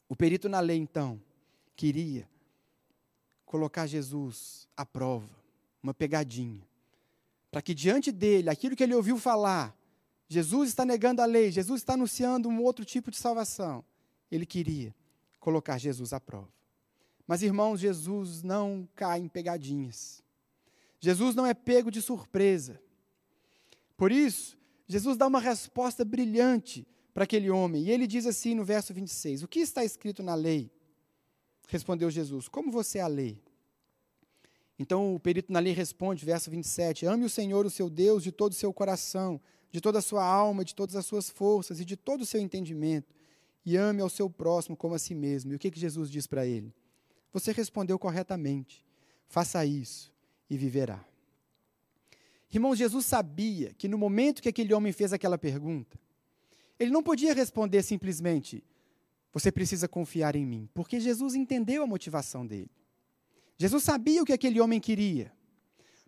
O 0.07 0.15
perito 0.15 0.47
na 0.47 0.59
lei, 0.59 0.77
então, 0.77 1.21
queria 1.75 2.27
colocar 3.45 3.85
Jesus 3.85 4.67
à 4.77 4.85
prova, 4.85 5.29
uma 5.83 5.93
pegadinha, 5.93 6.65
para 7.49 7.61
que 7.61 7.73
diante 7.73 8.11
dele, 8.11 8.49
aquilo 8.49 8.77
que 8.77 8.83
ele 8.83 8.95
ouviu 8.95 9.17
falar, 9.17 9.75
Jesus 10.29 10.69
está 10.69 10.85
negando 10.85 11.21
a 11.21 11.25
lei, 11.25 11.51
Jesus 11.51 11.81
está 11.81 11.93
anunciando 11.93 12.47
um 12.47 12.61
outro 12.61 12.85
tipo 12.85 13.11
de 13.11 13.17
salvação. 13.17 13.83
Ele 14.31 14.45
queria 14.45 14.95
colocar 15.37 15.77
Jesus 15.77 16.13
à 16.13 16.19
prova. 16.21 16.60
Mas, 17.27 17.41
irmãos, 17.41 17.79
Jesus 17.79 18.43
não 18.43 18.87
cai 18.95 19.19
em 19.19 19.27
pegadinhas. 19.27 20.23
Jesus 20.99 21.35
não 21.35 21.45
é 21.45 21.53
pego 21.53 21.89
de 21.89 22.01
surpresa. 22.01 22.79
Por 23.97 24.11
isso, 24.11 24.57
Jesus 24.87 25.17
dá 25.17 25.27
uma 25.27 25.39
resposta 25.39 26.03
brilhante 26.03 26.87
para 27.13 27.23
aquele 27.23 27.49
homem. 27.49 27.83
E 27.83 27.91
ele 27.91 28.07
diz 28.07 28.25
assim 28.25 28.55
no 28.55 28.63
verso 28.63 28.93
26: 28.93 29.43
O 29.43 29.47
que 29.47 29.59
está 29.59 29.83
escrito 29.83 30.21
na 30.21 30.35
lei? 30.35 30.71
Respondeu 31.67 32.09
Jesus: 32.09 32.47
Como 32.47 32.71
você 32.71 32.99
a 32.99 33.07
lê? 33.07 33.37
Então 34.77 35.13
o 35.13 35.19
perito 35.19 35.53
na 35.53 35.59
lei 35.59 35.73
responde, 35.73 36.25
verso 36.25 36.49
27, 36.49 37.05
Ame 37.05 37.23
o 37.23 37.29
Senhor, 37.29 37.65
o 37.65 37.69
seu 37.69 37.89
Deus, 37.89 38.23
de 38.23 38.31
todo 38.31 38.51
o 38.51 38.55
seu 38.55 38.73
coração, 38.73 39.39
de 39.71 39.79
toda 39.79 39.99
a 39.99 40.01
sua 40.01 40.25
alma, 40.25 40.65
de 40.65 40.73
todas 40.73 40.95
as 40.95 41.05
suas 41.05 41.29
forças 41.29 41.79
e 41.79 41.85
de 41.85 41.95
todo 41.95 42.21
o 42.21 42.25
seu 42.25 42.41
entendimento, 42.41 43.13
e 43.63 43.77
ame 43.77 44.01
ao 44.01 44.09
seu 44.09 44.27
próximo 44.27 44.75
como 44.75 44.95
a 44.95 44.99
si 44.99 45.13
mesmo. 45.13 45.53
E 45.53 45.55
o 45.55 45.59
que, 45.59 45.69
que 45.69 45.79
Jesus 45.79 46.09
diz 46.09 46.25
para 46.25 46.47
ele? 46.47 46.73
Você 47.31 47.51
respondeu 47.51 47.97
corretamente. 47.97 48.85
Faça 49.27 49.65
isso 49.65 50.13
e 50.49 50.57
viverá. 50.57 51.03
Irmãos, 52.51 52.77
Jesus 52.77 53.05
sabia 53.05 53.73
que 53.73 53.87
no 53.87 53.97
momento 53.97 54.41
que 54.41 54.49
aquele 54.49 54.73
homem 54.73 54.91
fez 54.91 55.13
aquela 55.13 55.37
pergunta, 55.37 55.97
ele 56.77 56.91
não 56.91 57.01
podia 57.01 57.33
responder 57.33 57.81
simplesmente: 57.81 58.63
Você 59.31 59.51
precisa 59.51 59.87
confiar 59.87 60.35
em 60.35 60.45
mim, 60.45 60.69
porque 60.73 60.99
Jesus 60.99 61.33
entendeu 61.33 61.83
a 61.83 61.87
motivação 61.87 62.45
dele. 62.45 62.71
Jesus 63.57 63.83
sabia 63.83 64.21
o 64.21 64.25
que 64.25 64.33
aquele 64.33 64.59
homem 64.59 64.79
queria. 64.79 65.31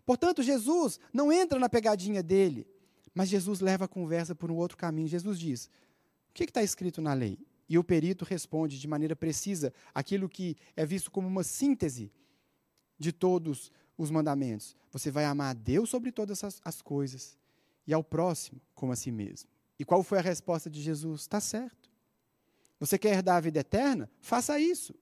Portanto, 0.04 0.42
Jesus 0.42 1.00
não 1.12 1.32
entra 1.32 1.58
na 1.58 1.68
pegadinha 1.68 2.22
dele, 2.22 2.66
mas 3.14 3.28
Jesus 3.28 3.60
leva 3.60 3.86
a 3.86 3.88
conversa 3.88 4.34
por 4.34 4.50
um 4.50 4.56
outro 4.56 4.76
caminho. 4.76 5.08
Jesus 5.08 5.38
diz: 5.38 5.70
O 6.28 6.34
que 6.34 6.44
está 6.44 6.62
escrito 6.62 7.00
na 7.00 7.14
lei? 7.14 7.38
E 7.68 7.78
o 7.78 7.84
perito 7.84 8.24
responde 8.24 8.78
de 8.78 8.88
maneira 8.88 9.16
precisa 9.16 9.72
aquilo 9.94 10.28
que 10.28 10.56
é 10.76 10.84
visto 10.84 11.10
como 11.10 11.26
uma 11.26 11.42
síntese 11.42 12.12
de 12.98 13.12
todos 13.12 13.72
os 13.96 14.10
mandamentos. 14.10 14.76
Você 14.92 15.10
vai 15.10 15.24
amar 15.24 15.50
a 15.50 15.58
Deus 15.58 15.88
sobre 15.88 16.12
todas 16.12 16.42
as, 16.44 16.60
as 16.64 16.82
coisas 16.82 17.38
e 17.86 17.92
ao 17.92 18.02
próximo 18.02 18.60
como 18.74 18.92
a 18.92 18.96
si 18.96 19.10
mesmo. 19.10 19.48
E 19.78 19.84
qual 19.84 20.02
foi 20.02 20.18
a 20.18 20.22
resposta 20.22 20.70
de 20.70 20.80
Jesus? 20.80 21.22
Está 21.22 21.40
certo. 21.40 21.90
Você 22.78 22.98
quer 22.98 23.14
herdar 23.14 23.36
a 23.36 23.40
vida 23.40 23.60
eterna? 23.60 24.10
Faça 24.20 24.58
isso. 24.58 24.94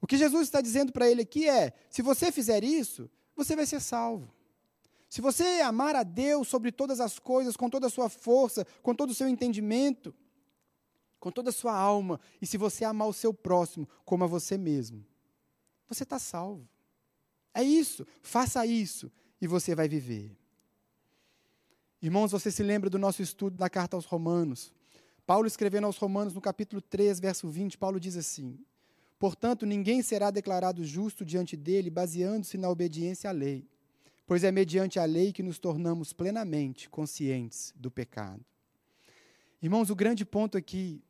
O 0.00 0.06
que 0.06 0.16
Jesus 0.16 0.42
está 0.42 0.60
dizendo 0.60 0.92
para 0.92 1.08
ele 1.10 1.22
aqui 1.22 1.48
é: 1.48 1.72
se 1.88 2.02
você 2.02 2.30
fizer 2.30 2.62
isso, 2.62 3.10
você 3.34 3.56
vai 3.56 3.66
ser 3.66 3.80
salvo. 3.80 4.32
Se 5.08 5.20
você 5.20 5.60
amar 5.60 5.94
a 5.94 6.02
Deus 6.02 6.48
sobre 6.48 6.72
todas 6.72 7.00
as 7.00 7.18
coisas, 7.18 7.56
com 7.56 7.70
toda 7.70 7.86
a 7.86 7.90
sua 7.90 8.08
força, 8.08 8.66
com 8.82 8.94
todo 8.94 9.10
o 9.10 9.14
seu 9.14 9.28
entendimento, 9.28 10.14
com 11.18 11.30
toda 11.30 11.50
a 11.50 11.52
sua 11.52 11.76
alma, 11.76 12.20
e 12.40 12.46
se 12.46 12.56
você 12.56 12.84
amar 12.84 13.08
o 13.08 13.12
seu 13.12 13.32
próximo 13.32 13.88
como 14.04 14.24
a 14.24 14.26
você 14.26 14.58
mesmo, 14.58 15.04
você 15.88 16.02
está 16.02 16.18
salvo. 16.18 16.68
É 17.54 17.62
isso, 17.62 18.06
faça 18.22 18.66
isso 18.66 19.10
e 19.40 19.46
você 19.46 19.74
vai 19.74 19.88
viver. 19.88 20.36
Irmãos, 22.02 22.32
você 22.32 22.50
se 22.50 22.62
lembra 22.62 22.90
do 22.90 22.98
nosso 22.98 23.22
estudo 23.22 23.56
da 23.56 23.70
carta 23.70 23.96
aos 23.96 24.04
Romanos? 24.04 24.72
Paulo 25.26 25.46
escrevendo 25.46 25.86
aos 25.86 25.96
Romanos 25.96 26.34
no 26.34 26.40
capítulo 26.40 26.82
3, 26.82 27.18
verso 27.18 27.48
20, 27.48 27.78
Paulo 27.78 27.98
diz 27.98 28.16
assim: 28.16 28.58
Portanto, 29.18 29.64
ninguém 29.64 30.02
será 30.02 30.30
declarado 30.30 30.84
justo 30.84 31.24
diante 31.24 31.56
dele 31.56 31.88
baseando-se 31.88 32.58
na 32.58 32.68
obediência 32.68 33.30
à 33.30 33.32
lei, 33.32 33.66
pois 34.26 34.44
é 34.44 34.52
mediante 34.52 34.98
a 34.98 35.04
lei 35.06 35.32
que 35.32 35.42
nos 35.42 35.58
tornamos 35.58 36.12
plenamente 36.12 36.90
conscientes 36.90 37.72
do 37.74 37.90
pecado. 37.90 38.44
Irmãos, 39.64 39.88
o 39.88 39.94
grande 39.94 40.26
ponto 40.26 40.58
aqui 40.58 41.02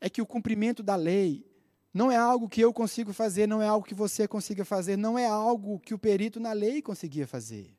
é 0.00 0.08
que 0.08 0.22
o 0.22 0.26
cumprimento 0.26 0.80
da 0.80 0.94
lei 0.94 1.44
não 1.92 2.08
é 2.08 2.16
algo 2.16 2.48
que 2.48 2.60
eu 2.60 2.72
consigo 2.72 3.12
fazer, 3.12 3.48
não 3.48 3.60
é 3.60 3.66
algo 3.66 3.84
que 3.84 3.96
você 3.96 4.28
consiga 4.28 4.64
fazer, 4.64 4.96
não 4.96 5.18
é 5.18 5.26
algo 5.26 5.80
que 5.80 5.92
o 5.92 5.98
perito 5.98 6.38
na 6.38 6.52
lei 6.52 6.80
conseguia 6.80 7.26
fazer. 7.26 7.76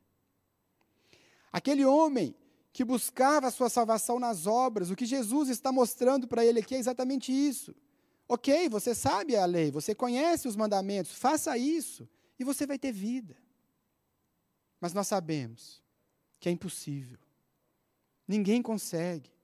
Aquele 1.50 1.82
homem 1.86 2.36
que 2.74 2.84
buscava 2.84 3.46
a 3.46 3.50
sua 3.50 3.70
salvação 3.70 4.18
nas 4.18 4.46
obras, 4.46 4.90
o 4.90 4.96
que 4.96 5.06
Jesus 5.06 5.48
está 5.48 5.72
mostrando 5.72 6.28
para 6.28 6.44
ele 6.44 6.60
aqui 6.60 6.74
é 6.74 6.78
exatamente 6.78 7.32
isso. 7.32 7.74
Ok, 8.28 8.68
você 8.68 8.94
sabe 8.94 9.34
a 9.34 9.46
lei, 9.46 9.70
você 9.70 9.94
conhece 9.94 10.46
os 10.46 10.56
mandamentos, 10.56 11.14
faça 11.14 11.56
isso 11.56 12.06
e 12.38 12.44
você 12.44 12.66
vai 12.66 12.78
ter 12.78 12.92
vida. 12.92 13.34
Mas 14.78 14.92
nós 14.92 15.06
sabemos 15.06 15.82
que 16.38 16.50
é 16.50 16.52
impossível. 16.52 17.18
Ninguém 18.28 18.60
consegue. 18.60 19.35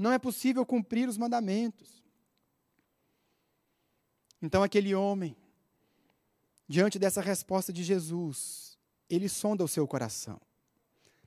Não 0.00 0.10
é 0.10 0.18
possível 0.18 0.64
cumprir 0.64 1.06
os 1.06 1.18
mandamentos. 1.18 2.02
Então, 4.40 4.62
aquele 4.62 4.94
homem, 4.94 5.36
diante 6.66 6.98
dessa 6.98 7.20
resposta 7.20 7.70
de 7.70 7.84
Jesus, 7.84 8.78
ele 9.10 9.28
sonda 9.28 9.62
o 9.62 9.68
seu 9.68 9.86
coração. 9.86 10.40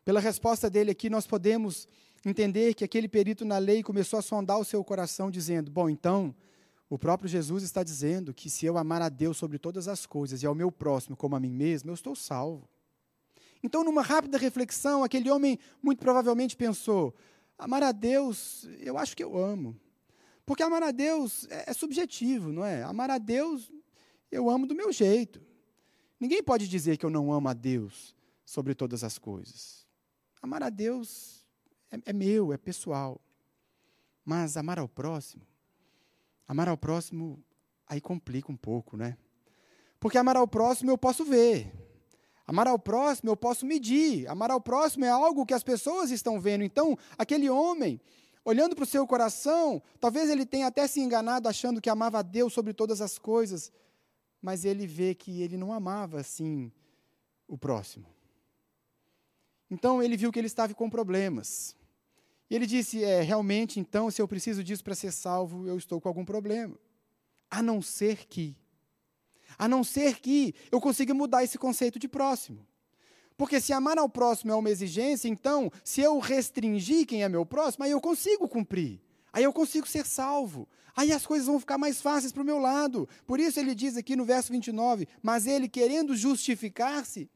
Pela 0.04 0.20
resposta 0.20 0.72
dele 0.72 0.90
aqui, 0.90 1.08
nós 1.08 1.28
podemos 1.28 1.88
entender 2.26 2.74
que 2.74 2.84
aquele 2.84 3.08
perito 3.08 3.46
na 3.46 3.60
lei 3.60 3.84
começou 3.84 4.18
a 4.18 4.24
sondar 4.24 4.58
o 4.58 4.66
seu 4.66 4.84
coração, 4.84 5.30
dizendo: 5.30 5.70
Bom, 5.70 5.88
então, 5.88 6.36
o 6.90 6.98
próprio 6.98 7.30
Jesus 7.30 7.62
está 7.62 7.84
dizendo 7.84 8.34
que 8.34 8.50
se 8.50 8.66
eu 8.66 8.76
amar 8.76 9.04
a 9.04 9.10
Deus 9.10 9.38
sobre 9.38 9.60
todas 9.60 9.88
as 9.88 10.08
coisas 10.08 10.42
e 10.42 10.48
ao 10.48 10.56
meu 10.56 10.72
próximo 10.72 11.16
como 11.16 11.36
a 11.36 11.40
mim 11.40 11.54
mesmo, 11.54 11.92
eu 11.92 11.94
estou 11.94 12.16
salvo. 12.16 12.68
Então, 13.62 13.84
numa 13.84 14.02
rápida 14.02 14.40
reflexão, 14.40 15.04
aquele 15.04 15.30
homem 15.30 15.60
muito 15.80 16.00
provavelmente 16.00 16.58
pensou: 16.58 17.14
amar 17.64 17.82
a 17.82 17.94
Deus, 17.94 18.68
eu 18.82 18.98
acho 18.98 19.16
que 19.16 19.24
eu 19.24 19.38
amo. 19.38 19.80
Porque 20.46 20.62
amar 20.62 20.84
a 20.84 20.92
Deus 20.92 21.48
é, 21.50 21.72
é 21.72 21.74
subjetivo, 21.74 22.52
não 22.52 22.66
é? 22.66 22.84
Amar 22.84 23.10
a 23.10 23.18
Deus, 23.18 23.72
eu 24.30 24.50
amo 24.50 24.68
do 24.68 24.76
meu 24.76 24.92
jeito. 24.92 25.42
Ninguém 26.20 26.44
pode 26.44 26.68
dizer 26.68 26.98
que 26.98 27.06
eu 27.06 27.10
não 27.10 27.32
amo 27.32 27.48
a 27.48 27.54
Deus 27.54 28.14
sobre 28.46 28.76
todas 28.76 29.02
as 29.02 29.18
coisas. 29.18 29.88
Amar 30.42 30.62
a 30.62 30.70
Deus 30.70 31.46
é, 31.90 32.10
é 32.10 32.14
meu, 32.14 32.52
é 32.52 32.58
pessoal. 32.58 33.22
Mas 34.26 34.58
amar 34.58 34.78
ao 34.78 34.90
próximo, 34.90 35.46
amar 36.46 36.68
ao 36.68 36.78
próximo, 36.78 37.42
aí 37.88 38.02
complica 38.02 38.52
um 38.52 38.58
pouco, 38.58 38.98
né? 38.98 39.18
Porque 40.02 40.18
amar 40.18 40.36
ao 40.36 40.48
próximo 40.48 40.92
eu 40.92 40.98
posso 40.98 41.24
ver. 41.24 41.72
Amar 42.46 42.68
ao 42.68 42.78
próximo 42.78 43.30
eu 43.30 43.38
posso 43.38 43.66
medir. 43.66 44.28
Amar 44.28 44.52
ao 44.52 44.60
próximo 44.60 45.06
é 45.06 45.10
algo 45.10 45.46
que 45.46 45.54
as 45.54 45.64
pessoas 45.64 46.12
estão 46.12 46.40
vendo. 46.40 46.64
Então, 46.64 46.98
aquele 47.18 47.50
homem, 47.50 48.00
olhando 48.44 48.76
para 48.76 48.84
o 48.84 48.88
seu 48.88 49.08
coração, 49.08 49.82
talvez 50.00 50.30
ele 50.30 50.46
tenha 50.46 50.68
até 50.68 50.86
se 50.88 51.00
enganado 51.00 51.48
achando 51.48 51.82
que 51.82 51.90
amava 51.90 52.20
a 52.20 52.22
Deus 52.22 52.54
sobre 52.54 52.74
todas 52.74 53.02
as 53.02 53.18
coisas, 53.18 53.72
mas 54.42 54.66
ele 54.66 54.86
vê 54.86 55.16
que 55.16 55.42
ele 55.42 55.56
não 55.56 55.72
amava 55.72 56.20
assim 56.20 56.72
o 57.48 57.58
próximo. 57.58 58.06
Então 59.70 60.04
ele 60.04 60.18
viu 60.18 60.32
que 60.32 60.40
ele 60.40 60.48
estava 60.48 60.74
com 60.74 60.90
problemas. 60.90 61.76
E 62.50 62.56
ele 62.56 62.68
disse: 62.68 63.04
É, 63.04 63.22
realmente, 63.22 63.80
então, 63.80 64.12
se 64.12 64.22
eu 64.22 64.28
preciso 64.28 64.64
disso 64.64 64.84
para 64.84 64.94
ser 64.94 65.12
salvo, 65.12 65.68
eu 65.68 65.78
estou 65.78 66.00
com 66.00 66.08
algum 66.08 66.26
problema. 66.26 66.78
A 67.50 67.62
não 67.64 67.82
ser 67.82 68.28
que. 68.28 68.56
A 69.58 69.68
não 69.68 69.84
ser 69.84 70.20
que 70.20 70.54
eu 70.72 70.82
consiga 70.82 71.14
mudar 71.14 71.44
esse 71.44 71.58
conceito 71.58 72.00
de 72.00 72.08
próximo. 72.08 72.66
Porque 73.38 73.60
se 73.60 73.74
amar 73.74 73.98
ao 73.98 74.08
próximo 74.08 74.52
é 74.52 74.56
uma 74.56 74.70
exigência, 74.70 75.28
então, 75.28 75.72
se 75.84 76.02
eu 76.02 76.20
restringir 76.20 77.06
quem 77.06 77.24
é 77.24 77.30
meu 77.30 77.46
próximo, 77.46 77.84
aí 77.84 77.92
eu 77.92 78.00
consigo 78.00 78.48
cumprir. 78.48 79.02
Aí 79.32 79.44
eu 79.44 79.52
consigo 79.52 79.88
ser 79.88 80.06
salvo. 80.06 80.68
Aí 80.96 81.12
as 81.12 81.26
coisas 81.26 81.48
vão 81.48 81.60
ficar 81.60 81.78
mais 81.78 82.00
fáceis 82.00 82.32
para 82.32 82.44
o 82.44 82.46
meu 82.46 82.60
lado. 82.60 83.10
Por 83.26 83.40
isso 83.40 83.60
ele 83.60 83.74
diz 83.74 83.98
aqui 83.98 84.16
no 84.16 84.24
verso 84.24 84.52
29, 84.52 85.08
mas 85.24 85.48
ele 85.48 85.68
querendo 85.68 86.16
justificar-se, 86.16 87.30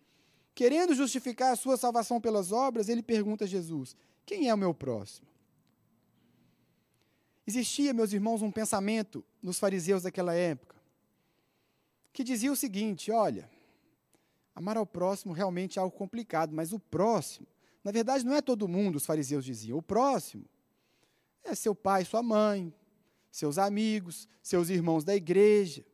querendo 0.53 0.93
justificar 0.93 1.53
a 1.53 1.55
sua 1.55 1.75
salvação 1.75 2.21
pelas 2.21 2.51
obras, 2.51 2.88
ele 2.88 3.01
pergunta 3.01 3.45
a 3.45 3.47
Jesus: 3.47 3.95
quem 4.25 4.47
é 4.47 4.53
o 4.53 4.57
meu 4.57 4.75
próximo? 4.75 5.27
Existia, 7.47 7.93
meus 7.93 8.13
irmãos, 8.13 8.43
um 8.43 8.51
pensamento 8.51 9.25
nos 9.41 9.57
fariseus 9.57 10.03
daquela 10.03 10.36
época 10.36 10.76
que 12.17 12.24
dizia 12.24 12.51
o 12.51 12.55
seguinte: 12.55 13.12
olha, 13.12 13.47
Amar 14.55 14.75
ao 14.75 14.88
próximo 14.88 15.33
realmente 15.33 15.77
é 15.77 15.81
algo 15.83 15.95
complicado, 15.95 16.51
mas 16.51 16.74
o 16.74 16.79
próximo, 16.79 17.45
na 17.83 17.91
verdade, 17.91 18.25
não 18.25 18.33
é 18.33 18.41
todo 18.41 18.67
mundo, 18.67 18.95
os 18.95 19.05
fariseus 19.05 19.45
diziam. 19.45 19.77
O 19.77 19.83
próximo 19.83 20.43
é 21.43 21.53
seu 21.53 21.75
pai, 21.75 22.03
sua 22.05 22.24
mãe, 22.24 22.74
seus 23.31 23.59
amigos, 23.59 24.27
seus 24.41 24.69
irmãos 24.69 25.03
da 25.03 25.15
igreja. 25.15 25.86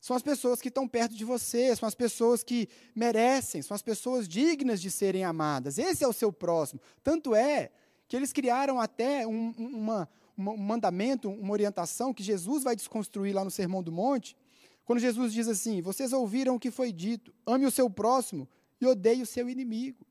São 0.00 0.14
as 0.14 0.22
pessoas 0.22 0.60
que 0.60 0.68
estão 0.68 0.86
perto 0.86 1.16
de 1.16 1.24
você, 1.24 1.74
são 1.74 1.88
as 1.88 1.94
pessoas 1.96 2.44
que 2.44 2.68
merecem, 2.94 3.62
são 3.62 3.74
as 3.74 3.82
pessoas 3.82 4.28
dignas 4.28 4.80
de 4.80 4.92
serem 4.92 5.24
amadas. 5.24 5.76
Esse 5.76 6.04
é 6.04 6.06
o 6.06 6.12
seu 6.12 6.32
próximo. 6.32 6.80
Tanto 7.02 7.34
é 7.34 7.72
que 8.06 8.14
eles 8.14 8.32
criaram 8.32 8.78
até 8.78 9.26
um, 9.26 9.50
uma, 9.58 10.08
um 10.38 10.56
mandamento, 10.56 11.28
uma 11.28 11.52
orientação 11.52 12.14
que 12.14 12.22
Jesus 12.22 12.62
vai 12.62 12.76
desconstruir 12.76 13.34
lá 13.34 13.42
no 13.44 13.50
Sermão 13.50 13.82
do 13.82 13.90
Monte, 13.90 14.36
quando 14.84 14.98
Jesus 14.98 15.32
diz 15.32 15.48
assim: 15.48 15.80
Vocês 15.80 16.12
ouviram 16.12 16.56
o 16.56 16.60
que 16.60 16.70
foi 16.70 16.92
dito, 16.92 17.32
ame 17.46 17.66
o 17.66 17.70
seu 17.70 17.88
próximo 17.88 18.48
e 18.80 18.86
odeie 18.86 19.22
o 19.22 19.26
seu 19.26 19.48
inimigo. 19.48 20.06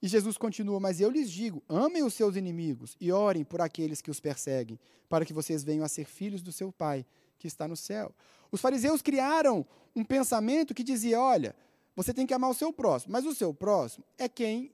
E 0.00 0.08
Jesus 0.08 0.36
continua: 0.36 0.80
Mas 0.80 1.00
eu 1.00 1.10
lhes 1.10 1.30
digo: 1.30 1.62
amem 1.68 2.02
os 2.02 2.14
seus 2.14 2.36
inimigos 2.36 2.96
e 3.00 3.12
orem 3.12 3.44
por 3.44 3.60
aqueles 3.60 4.00
que 4.00 4.10
os 4.10 4.20
perseguem, 4.20 4.78
para 5.08 5.24
que 5.24 5.32
vocês 5.32 5.62
venham 5.62 5.84
a 5.84 5.88
ser 5.88 6.06
filhos 6.06 6.42
do 6.42 6.52
seu 6.52 6.72
Pai 6.72 7.06
que 7.38 7.46
está 7.46 7.68
no 7.68 7.76
céu. 7.76 8.14
Os 8.50 8.60
fariseus 8.60 9.02
criaram 9.02 9.66
um 9.94 10.04
pensamento 10.04 10.74
que 10.74 10.82
dizia: 10.82 11.20
Olha, 11.20 11.54
você 11.94 12.12
tem 12.14 12.26
que 12.26 12.34
amar 12.34 12.50
o 12.50 12.54
seu 12.54 12.72
próximo, 12.72 13.12
mas 13.12 13.26
o 13.26 13.34
seu 13.34 13.52
próximo 13.52 14.04
é 14.18 14.28
quem 14.28 14.72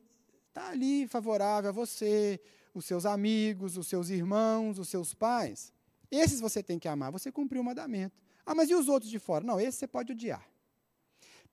está 0.48 0.70
ali 0.70 1.06
favorável 1.06 1.70
a 1.70 1.72
você, 1.72 2.40
os 2.72 2.84
seus 2.84 3.04
amigos, 3.04 3.76
os 3.76 3.86
seus 3.86 4.08
irmãos, 4.08 4.78
os 4.78 4.88
seus 4.88 5.12
pais. 5.12 5.72
Esses 6.10 6.40
você 6.40 6.62
tem 6.62 6.78
que 6.78 6.88
amar. 6.88 7.12
Você 7.12 7.30
cumpriu 7.30 7.60
o 7.60 7.64
mandamento. 7.64 8.16
Ah, 8.48 8.54
mas 8.54 8.70
e 8.70 8.74
os 8.74 8.88
outros 8.88 9.10
de 9.10 9.18
fora? 9.18 9.44
Não, 9.44 9.60
esse 9.60 9.76
você 9.76 9.86
pode 9.86 10.10
odiar. 10.10 10.42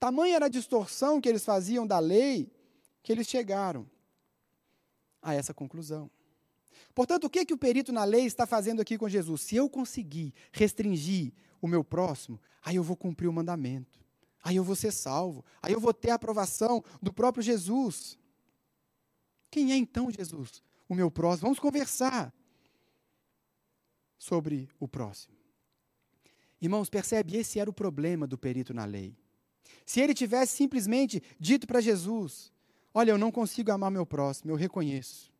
Tamanha 0.00 0.36
era 0.36 0.46
a 0.46 0.48
distorção 0.48 1.20
que 1.20 1.28
eles 1.28 1.44
faziam 1.44 1.86
da 1.86 1.98
lei 1.98 2.50
que 3.02 3.12
eles 3.12 3.26
chegaram 3.26 3.86
a 5.20 5.34
essa 5.34 5.52
conclusão. 5.52 6.10
Portanto, 6.94 7.24
o 7.24 7.30
que, 7.30 7.44
que 7.44 7.52
o 7.52 7.58
perito 7.58 7.92
na 7.92 8.02
lei 8.04 8.24
está 8.24 8.46
fazendo 8.46 8.80
aqui 8.80 8.96
com 8.96 9.10
Jesus? 9.10 9.42
Se 9.42 9.54
eu 9.56 9.68
conseguir 9.68 10.32
restringir 10.50 11.34
o 11.60 11.68
meu 11.68 11.84
próximo, 11.84 12.40
aí 12.64 12.76
eu 12.76 12.82
vou 12.82 12.96
cumprir 12.96 13.28
o 13.28 13.32
mandamento. 13.32 14.00
Aí 14.42 14.56
eu 14.56 14.64
vou 14.64 14.74
ser 14.74 14.90
salvo. 14.90 15.44
Aí 15.60 15.74
eu 15.74 15.80
vou 15.80 15.92
ter 15.92 16.12
a 16.12 16.14
aprovação 16.14 16.82
do 17.02 17.12
próprio 17.12 17.42
Jesus. 17.42 18.18
Quem 19.50 19.70
é 19.70 19.76
então 19.76 20.10
Jesus? 20.10 20.62
O 20.88 20.94
meu 20.94 21.10
próximo. 21.10 21.42
Vamos 21.42 21.58
conversar 21.58 22.32
sobre 24.16 24.70
o 24.80 24.88
próximo. 24.88 25.35
Irmãos, 26.60 26.88
percebe? 26.88 27.36
Esse 27.36 27.58
era 27.58 27.68
o 27.68 27.72
problema 27.72 28.26
do 28.26 28.38
perito 28.38 28.72
na 28.72 28.84
lei. 28.84 29.14
Se 29.84 30.00
ele 30.00 30.14
tivesse 30.14 30.56
simplesmente 30.56 31.22
dito 31.38 31.66
para 31.66 31.80
Jesus: 31.80 32.52
Olha, 32.92 33.10
eu 33.10 33.18
não 33.18 33.30
consigo 33.30 33.70
amar 33.70 33.90
meu 33.90 34.06
próximo, 34.06 34.50
eu 34.50 34.56
reconheço. 34.56 35.32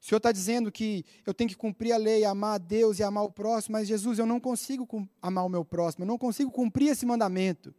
O 0.00 0.04
Senhor 0.04 0.16
está 0.16 0.32
dizendo 0.32 0.72
que 0.72 1.04
eu 1.24 1.32
tenho 1.32 1.48
que 1.48 1.56
cumprir 1.56 1.92
a 1.92 1.96
lei, 1.96 2.24
amar 2.24 2.56
a 2.56 2.58
Deus 2.58 2.98
e 2.98 3.04
amar 3.04 3.22
o 3.22 3.30
próximo, 3.30 3.74
mas 3.74 3.86
Jesus, 3.86 4.18
eu 4.18 4.26
não 4.26 4.40
consigo 4.40 5.08
amar 5.20 5.44
o 5.44 5.48
meu 5.48 5.64
próximo, 5.64 6.02
eu 6.02 6.08
não 6.08 6.18
consigo 6.18 6.50
cumprir 6.50 6.88
esse 6.88 7.06
mandamento. 7.06 7.72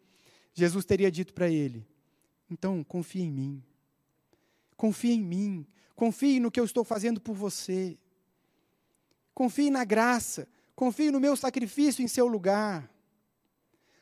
Jesus 0.53 0.85
teria 0.85 1.11
dito 1.11 1.33
para 1.33 1.49
ele: 1.49 1.85
Então, 2.49 2.83
confie 2.83 3.23
em 3.23 3.31
mim. 3.31 3.63
Confie 4.77 5.13
em 5.13 5.21
mim. 5.21 5.67
Confie 5.95 6.39
no 6.39 6.49
que 6.49 6.59
eu 6.59 6.65
estou 6.65 6.83
fazendo 6.83 7.19
por 7.19 7.35
você. 7.35 7.97
Confie 9.33 9.69
na 9.69 9.83
graça. 9.83 10.47
Confie 10.75 11.11
no 11.11 11.19
meu 11.19 11.35
sacrifício 11.35 12.03
em 12.03 12.07
seu 12.07 12.27
lugar. 12.27 12.89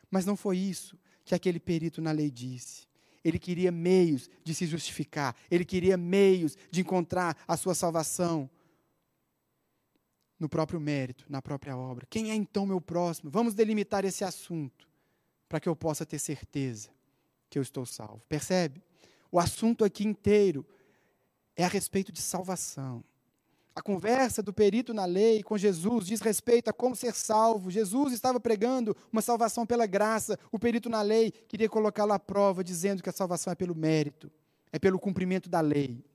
Mas 0.09 0.25
não 0.25 0.35
foi 0.35 0.57
isso 0.57 0.97
que 1.23 1.35
aquele 1.35 1.59
perito 1.59 2.01
na 2.01 2.11
lei 2.11 2.29
disse. 2.29 2.87
Ele 3.23 3.37
queria 3.37 3.71
meios 3.71 4.29
de 4.43 4.53
se 4.53 4.65
justificar, 4.65 5.35
ele 5.49 5.63
queria 5.63 5.95
meios 5.95 6.57
de 6.71 6.81
encontrar 6.81 7.37
a 7.47 7.55
sua 7.55 7.75
salvação 7.75 8.49
no 10.39 10.49
próprio 10.49 10.79
mérito, 10.79 11.25
na 11.29 11.39
própria 11.39 11.77
obra. 11.77 12.07
Quem 12.09 12.31
é 12.31 12.35
então 12.35 12.65
meu 12.65 12.81
próximo? 12.81 13.29
Vamos 13.29 13.53
delimitar 13.53 14.03
esse 14.03 14.23
assunto 14.23 14.89
para 15.47 15.59
que 15.59 15.69
eu 15.69 15.75
possa 15.75 16.03
ter 16.03 16.17
certeza 16.17 16.89
que 17.47 17.59
eu 17.59 17.61
estou 17.61 17.85
salvo. 17.85 18.23
Percebe? 18.27 18.81
O 19.31 19.39
assunto 19.39 19.85
aqui 19.85 20.03
inteiro 20.03 20.65
é 21.55 21.63
a 21.63 21.67
respeito 21.67 22.11
de 22.11 22.21
salvação. 22.21 23.03
A 23.81 23.83
conversa 23.83 24.43
do 24.43 24.53
perito 24.53 24.93
na 24.93 25.05
lei 25.05 25.41
com 25.41 25.57
Jesus 25.57 26.05
diz 26.05 26.21
respeito 26.21 26.69
a 26.69 26.73
como 26.73 26.95
ser 26.95 27.15
salvo. 27.15 27.71
Jesus 27.71 28.13
estava 28.13 28.39
pregando 28.39 28.95
uma 29.11 29.23
salvação 29.23 29.65
pela 29.65 29.87
graça. 29.87 30.37
O 30.51 30.59
perito 30.59 30.87
na 30.87 31.01
lei 31.01 31.31
queria 31.31 31.67
colocá-lo 31.67 32.13
à 32.13 32.19
prova, 32.19 32.63
dizendo 32.63 33.01
que 33.01 33.09
a 33.09 33.11
salvação 33.11 33.51
é 33.51 33.55
pelo 33.55 33.73
mérito, 33.73 34.31
é 34.71 34.77
pelo 34.77 34.99
cumprimento 34.99 35.49
da 35.49 35.61
lei. 35.61 36.05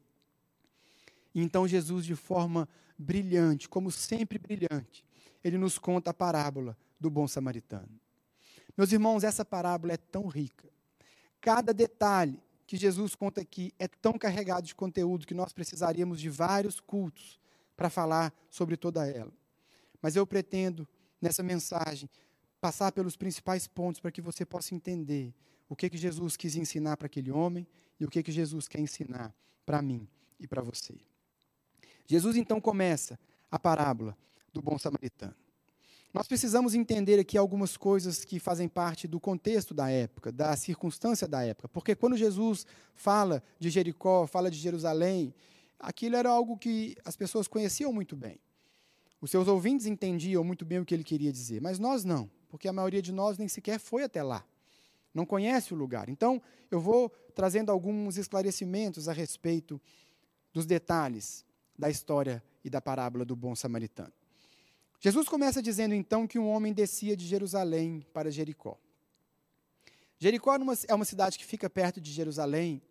E 1.34 1.42
então 1.42 1.66
Jesus, 1.66 2.06
de 2.06 2.14
forma 2.14 2.68
brilhante, 2.96 3.68
como 3.68 3.90
sempre 3.90 4.38
brilhante, 4.38 5.04
ele 5.42 5.58
nos 5.58 5.76
conta 5.76 6.12
a 6.12 6.14
parábola 6.14 6.78
do 7.00 7.10
bom 7.10 7.26
samaritano. 7.26 7.98
Meus 8.78 8.92
irmãos, 8.92 9.24
essa 9.24 9.44
parábola 9.44 9.94
é 9.94 9.96
tão 9.96 10.28
rica. 10.28 10.68
Cada 11.40 11.74
detalhe 11.74 12.38
que 12.64 12.76
Jesus 12.76 13.16
conta 13.16 13.40
aqui 13.40 13.72
é 13.76 13.88
tão 13.88 14.12
carregado 14.12 14.68
de 14.68 14.74
conteúdo 14.76 15.26
que 15.26 15.34
nós 15.34 15.52
precisaríamos 15.52 16.20
de 16.20 16.30
vários 16.30 16.78
cultos 16.78 17.44
para 17.76 17.90
falar 17.90 18.32
sobre 18.50 18.76
toda 18.76 19.06
ela. 19.06 19.32
Mas 20.00 20.16
eu 20.16 20.26
pretendo, 20.26 20.88
nessa 21.20 21.42
mensagem, 21.42 22.08
passar 22.60 22.92
pelos 22.92 23.16
principais 23.16 23.66
pontos 23.66 24.00
para 24.00 24.10
que 24.10 24.20
você 24.20 24.44
possa 24.44 24.74
entender 24.74 25.34
o 25.68 25.76
que, 25.76 25.90
que 25.90 25.98
Jesus 25.98 26.36
quis 26.36 26.56
ensinar 26.56 26.96
para 26.96 27.06
aquele 27.06 27.30
homem 27.30 27.66
e 27.98 28.04
o 28.04 28.08
que, 28.08 28.22
que 28.22 28.32
Jesus 28.32 28.68
quer 28.68 28.80
ensinar 28.80 29.34
para 29.64 29.82
mim 29.82 30.08
e 30.38 30.46
para 30.46 30.62
você. 30.62 30.94
Jesus 32.06 32.36
então 32.36 32.60
começa 32.60 33.18
a 33.50 33.58
parábola 33.58 34.16
do 34.52 34.62
bom 34.62 34.78
samaritano. 34.78 35.34
Nós 36.14 36.26
precisamos 36.26 36.74
entender 36.74 37.18
aqui 37.18 37.36
algumas 37.36 37.76
coisas 37.76 38.24
que 38.24 38.38
fazem 38.38 38.68
parte 38.68 39.06
do 39.06 39.20
contexto 39.20 39.74
da 39.74 39.90
época, 39.90 40.32
da 40.32 40.56
circunstância 40.56 41.28
da 41.28 41.44
época. 41.44 41.68
Porque 41.68 41.94
quando 41.94 42.16
Jesus 42.16 42.64
fala 42.94 43.42
de 43.58 43.68
Jericó, 43.68 44.26
fala 44.26 44.50
de 44.50 44.56
Jerusalém, 44.56 45.34
aquilo 45.78 46.16
era 46.16 46.28
algo 46.28 46.56
que 46.56 46.96
as 47.04 47.16
pessoas 47.16 47.48
conheciam 47.48 47.92
muito 47.92 48.16
bem. 48.16 48.40
Os 49.20 49.30
seus 49.30 49.48
ouvintes 49.48 49.86
entendiam 49.86 50.44
muito 50.44 50.64
bem 50.64 50.78
o 50.78 50.84
que 50.84 50.94
ele 50.94 51.04
queria 51.04 51.32
dizer, 51.32 51.60
mas 51.60 51.78
nós 51.78 52.04
não, 52.04 52.30
porque 52.48 52.68
a 52.68 52.72
maioria 52.72 53.02
de 53.02 53.12
nós 53.12 53.38
nem 53.38 53.48
sequer 53.48 53.78
foi 53.78 54.02
até 54.02 54.22
lá. 54.22 54.44
Não 55.12 55.24
conhece 55.24 55.72
o 55.72 55.76
lugar. 55.76 56.08
Então, 56.08 56.42
eu 56.70 56.78
vou 56.78 57.08
trazendo 57.34 57.72
alguns 57.72 58.18
esclarecimentos 58.18 59.08
a 59.08 59.12
respeito 59.12 59.80
dos 60.52 60.66
detalhes 60.66 61.44
da 61.78 61.88
história 61.88 62.42
e 62.64 62.68
da 62.68 62.80
parábola 62.80 63.24
do 63.24 63.34
bom 63.34 63.54
samaritano. 63.54 64.12
Jesus 65.00 65.28
começa 65.28 65.62
dizendo 65.62 65.94
então 65.94 66.26
que 66.26 66.38
um 66.38 66.48
homem 66.48 66.72
descia 66.72 67.16
de 67.16 67.26
Jerusalém 67.26 68.04
para 68.12 68.30
Jericó. 68.30 68.78
Jericó 70.18 70.56
é 70.88 70.94
uma 70.94 71.04
cidade 71.04 71.38
que 71.38 71.44
fica 71.44 71.68
perto 71.68 72.00
de 72.00 72.10
Jerusalém, 72.10 72.82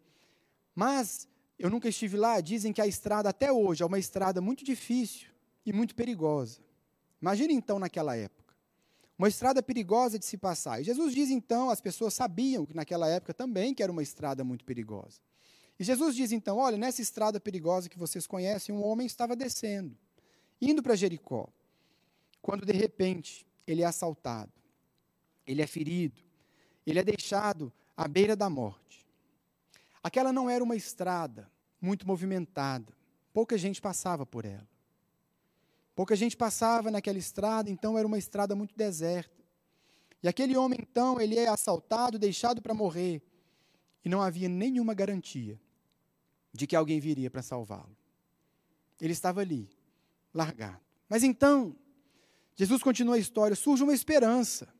mas 0.75 1.27
eu 1.57 1.69
nunca 1.69 1.87
estive 1.87 2.17
lá, 2.17 2.41
dizem 2.41 2.73
que 2.73 2.81
a 2.81 2.87
estrada 2.87 3.29
até 3.29 3.51
hoje 3.51 3.81
é 3.81 3.85
uma 3.85 3.99
estrada 3.99 4.41
muito 4.41 4.63
difícil 4.63 5.29
e 5.65 5.71
muito 5.71 5.95
perigosa. 5.95 6.59
Imagine 7.21 7.53
então 7.53 7.79
naquela 7.79 8.15
época. 8.15 8.53
Uma 9.17 9.29
estrada 9.29 9.63
perigosa 9.63 10.19
de 10.19 10.25
se 10.25 10.37
passar. 10.37 10.81
E 10.81 10.83
Jesus 10.83 11.13
diz 11.13 11.29
então, 11.29 11.69
as 11.69 11.79
pessoas 11.79 12.13
sabiam 12.13 12.65
que 12.65 12.75
naquela 12.75 13.07
época 13.07 13.33
também 13.33 13.73
que 13.73 13.81
era 13.81 13.91
uma 13.91 14.03
estrada 14.03 14.43
muito 14.43 14.65
perigosa. 14.65 15.21
E 15.79 15.83
Jesus 15.83 16.15
diz 16.15 16.31
então: 16.31 16.57
olha, 16.57 16.77
nessa 16.77 17.01
estrada 17.01 17.39
perigosa 17.39 17.89
que 17.89 17.97
vocês 17.97 18.27
conhecem, 18.27 18.75
um 18.75 18.83
homem 18.83 19.07
estava 19.07 19.35
descendo, 19.35 19.97
indo 20.61 20.83
para 20.83 20.95
Jericó, 20.95 21.47
quando 22.41 22.65
de 22.65 22.73
repente 22.73 23.45
ele 23.65 23.81
é 23.81 23.85
assaltado, 23.85 24.51
ele 25.47 25.61
é 25.61 25.67
ferido, 25.67 26.21
ele 26.85 26.99
é 26.99 27.03
deixado 27.03 27.71
à 27.95 28.07
beira 28.07 28.35
da 28.35 28.49
morte. 28.49 28.84
Aquela 30.05 30.31
não 30.31 30.47
era 30.47 30.63
uma 30.63 30.75
estrada 30.75 31.51
muito 31.81 32.05
movimentada. 32.05 32.95
Pouca 33.33 33.57
gente 33.57 33.81
passava 33.81 34.23
por 34.23 34.45
ela. 34.45 34.69
Pouca 35.95 36.15
gente 36.15 36.37
passava 36.37 36.91
naquela 36.91 37.17
estrada, 37.17 37.71
então 37.71 37.97
era 37.97 38.05
uma 38.05 38.19
estrada 38.19 38.55
muito 38.55 38.75
deserta. 38.75 39.43
E 40.21 40.27
aquele 40.27 40.55
homem, 40.55 40.77
então, 40.79 41.19
ele 41.19 41.39
é 41.39 41.47
assaltado, 41.47 42.19
deixado 42.19 42.61
para 42.61 42.71
morrer. 42.71 43.19
E 44.03 44.07
não 44.07 44.21
havia 44.21 44.47
nenhuma 44.47 44.93
garantia 44.93 45.59
de 46.53 46.67
que 46.67 46.75
alguém 46.75 46.99
viria 46.99 47.31
para 47.31 47.41
salvá-lo. 47.41 47.97
Ele 49.01 49.13
estava 49.13 49.41
ali, 49.41 49.67
largado. 50.31 50.85
Mas 51.09 51.23
então, 51.23 51.75
Jesus 52.55 52.83
continua 52.83 53.15
a 53.15 53.19
história, 53.19 53.55
surge 53.55 53.81
uma 53.81 53.95
esperança. 53.95 54.71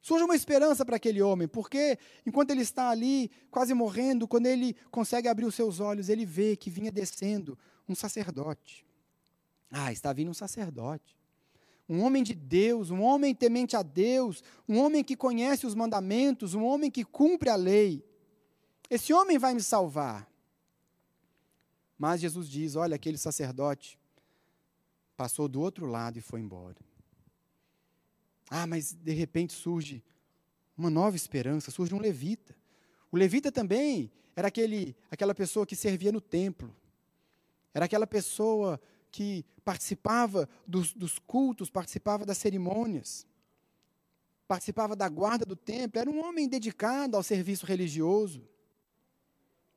Surge 0.00 0.24
uma 0.24 0.34
esperança 0.34 0.84
para 0.84 0.96
aquele 0.96 1.20
homem, 1.20 1.46
porque 1.46 1.98
enquanto 2.24 2.50
ele 2.50 2.62
está 2.62 2.88
ali, 2.88 3.30
quase 3.50 3.74
morrendo, 3.74 4.26
quando 4.26 4.46
ele 4.46 4.74
consegue 4.90 5.28
abrir 5.28 5.44
os 5.44 5.54
seus 5.54 5.78
olhos, 5.78 6.08
ele 6.08 6.24
vê 6.24 6.56
que 6.56 6.70
vinha 6.70 6.90
descendo 6.90 7.58
um 7.88 7.94
sacerdote. 7.94 8.86
Ah, 9.70 9.92
está 9.92 10.12
vindo 10.12 10.30
um 10.30 10.34
sacerdote. 10.34 11.16
Um 11.88 12.02
homem 12.02 12.22
de 12.22 12.34
Deus, 12.34 12.90
um 12.90 13.02
homem 13.02 13.34
temente 13.34 13.76
a 13.76 13.82
Deus, 13.82 14.42
um 14.68 14.78
homem 14.78 15.04
que 15.04 15.16
conhece 15.16 15.66
os 15.66 15.74
mandamentos, 15.74 16.54
um 16.54 16.64
homem 16.64 16.90
que 16.90 17.04
cumpre 17.04 17.50
a 17.50 17.56
lei. 17.56 18.04
Esse 18.88 19.12
homem 19.12 19.38
vai 19.38 19.54
me 19.54 19.62
salvar. 19.62 20.30
Mas 21.98 22.20
Jesus 22.20 22.48
diz: 22.48 22.74
olha, 22.74 22.94
aquele 22.94 23.18
sacerdote 23.18 23.98
passou 25.16 25.46
do 25.46 25.60
outro 25.60 25.84
lado 25.84 26.18
e 26.18 26.22
foi 26.22 26.40
embora. 26.40 26.89
Ah, 28.50 28.66
mas 28.66 28.92
de 28.92 29.12
repente 29.12 29.52
surge 29.52 30.02
uma 30.76 30.90
nova 30.90 31.14
esperança, 31.14 31.70
surge 31.70 31.94
um 31.94 32.00
levita. 32.00 32.56
O 33.12 33.16
levita 33.16 33.52
também 33.52 34.10
era 34.34 34.48
aquele, 34.48 34.96
aquela 35.08 35.34
pessoa 35.34 35.64
que 35.64 35.76
servia 35.76 36.10
no 36.10 36.20
templo. 36.20 36.74
Era 37.72 37.84
aquela 37.84 38.08
pessoa 38.08 38.80
que 39.12 39.44
participava 39.64 40.48
dos, 40.66 40.92
dos 40.92 41.18
cultos, 41.18 41.70
participava 41.70 42.26
das 42.26 42.38
cerimônias, 42.38 43.26
participava 44.48 44.96
da 44.96 45.08
guarda 45.08 45.44
do 45.44 45.54
templo. 45.54 46.00
Era 46.00 46.10
um 46.10 46.24
homem 46.24 46.48
dedicado 46.48 47.16
ao 47.16 47.22
serviço 47.22 47.64
religioso. 47.66 48.42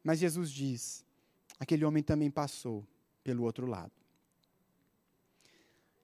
Mas 0.04 0.20
Jesus 0.20 0.52
diz: 0.52 1.06
aquele 1.60 1.86
homem 1.86 2.02
também 2.02 2.32
passou 2.32 2.88
pelo 3.24 3.44
outro 3.44 3.68
lado. 3.68 3.92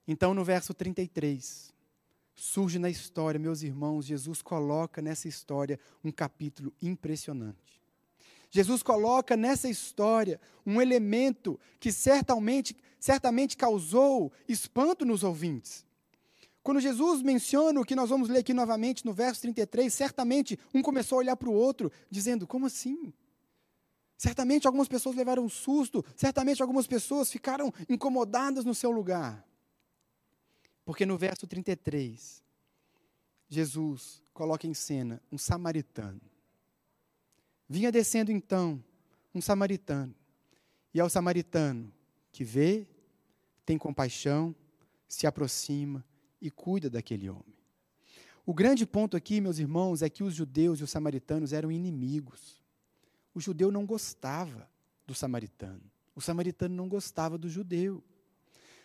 Então, 0.06 0.34
no 0.34 0.44
verso 0.44 0.72
33, 0.72 1.72
surge 2.40 2.78
na 2.78 2.88
história, 2.88 3.38
meus 3.38 3.62
irmãos, 3.62 4.06
Jesus 4.06 4.40
coloca 4.40 5.02
nessa 5.02 5.28
história 5.28 5.78
um 6.02 6.10
capítulo 6.10 6.72
impressionante. 6.80 7.78
Jesus 8.50 8.82
coloca 8.82 9.36
nessa 9.36 9.68
história 9.68 10.40
um 10.64 10.80
elemento 10.80 11.60
que 11.78 11.92
certamente, 11.92 12.74
certamente 12.98 13.58
causou 13.58 14.32
espanto 14.48 15.04
nos 15.04 15.22
ouvintes. 15.22 15.84
Quando 16.62 16.80
Jesus 16.80 17.20
menciona 17.20 17.78
o 17.78 17.84
que 17.84 17.94
nós 17.94 18.08
vamos 18.08 18.30
ler 18.30 18.38
aqui 18.38 18.54
novamente 18.54 19.04
no 19.04 19.12
verso 19.12 19.42
33, 19.42 19.92
certamente 19.92 20.58
um 20.74 20.80
começou 20.80 21.16
a 21.16 21.18
olhar 21.20 21.36
para 21.36 21.50
o 21.50 21.54
outro, 21.54 21.92
dizendo: 22.10 22.46
Como 22.46 22.66
assim? 22.66 23.12
Certamente 24.16 24.66
algumas 24.66 24.88
pessoas 24.88 25.14
levaram 25.14 25.44
um 25.44 25.48
susto, 25.48 26.02
certamente 26.16 26.62
algumas 26.62 26.86
pessoas 26.86 27.30
ficaram 27.30 27.72
incomodadas 27.88 28.64
no 28.64 28.74
seu 28.74 28.90
lugar. 28.90 29.46
Porque 30.90 31.06
no 31.06 31.16
verso 31.16 31.46
33, 31.46 32.42
Jesus 33.48 34.20
coloca 34.34 34.66
em 34.66 34.74
cena 34.74 35.22
um 35.30 35.38
samaritano. 35.38 36.20
Vinha 37.68 37.92
descendo 37.92 38.32
então 38.32 38.82
um 39.32 39.40
samaritano. 39.40 40.12
E 40.92 40.98
é 40.98 41.04
o 41.04 41.08
samaritano 41.08 41.92
que 42.32 42.42
vê, 42.42 42.88
tem 43.64 43.78
compaixão, 43.78 44.52
se 45.06 45.28
aproxima 45.28 46.04
e 46.42 46.50
cuida 46.50 46.90
daquele 46.90 47.30
homem. 47.30 47.54
O 48.44 48.52
grande 48.52 48.84
ponto 48.84 49.16
aqui, 49.16 49.40
meus 49.40 49.58
irmãos, 49.58 50.02
é 50.02 50.10
que 50.10 50.24
os 50.24 50.34
judeus 50.34 50.80
e 50.80 50.82
os 50.82 50.90
samaritanos 50.90 51.52
eram 51.52 51.70
inimigos 51.70 52.60
o 53.34 53.40
judeu 53.40 53.70
não 53.70 53.86
gostava 53.86 54.68
do 55.06 55.14
samaritano. 55.14 55.82
O 56.14 56.20
samaritano 56.20 56.74
não 56.74 56.88
gostava 56.88 57.38
do 57.38 57.48
judeu. 57.48 58.02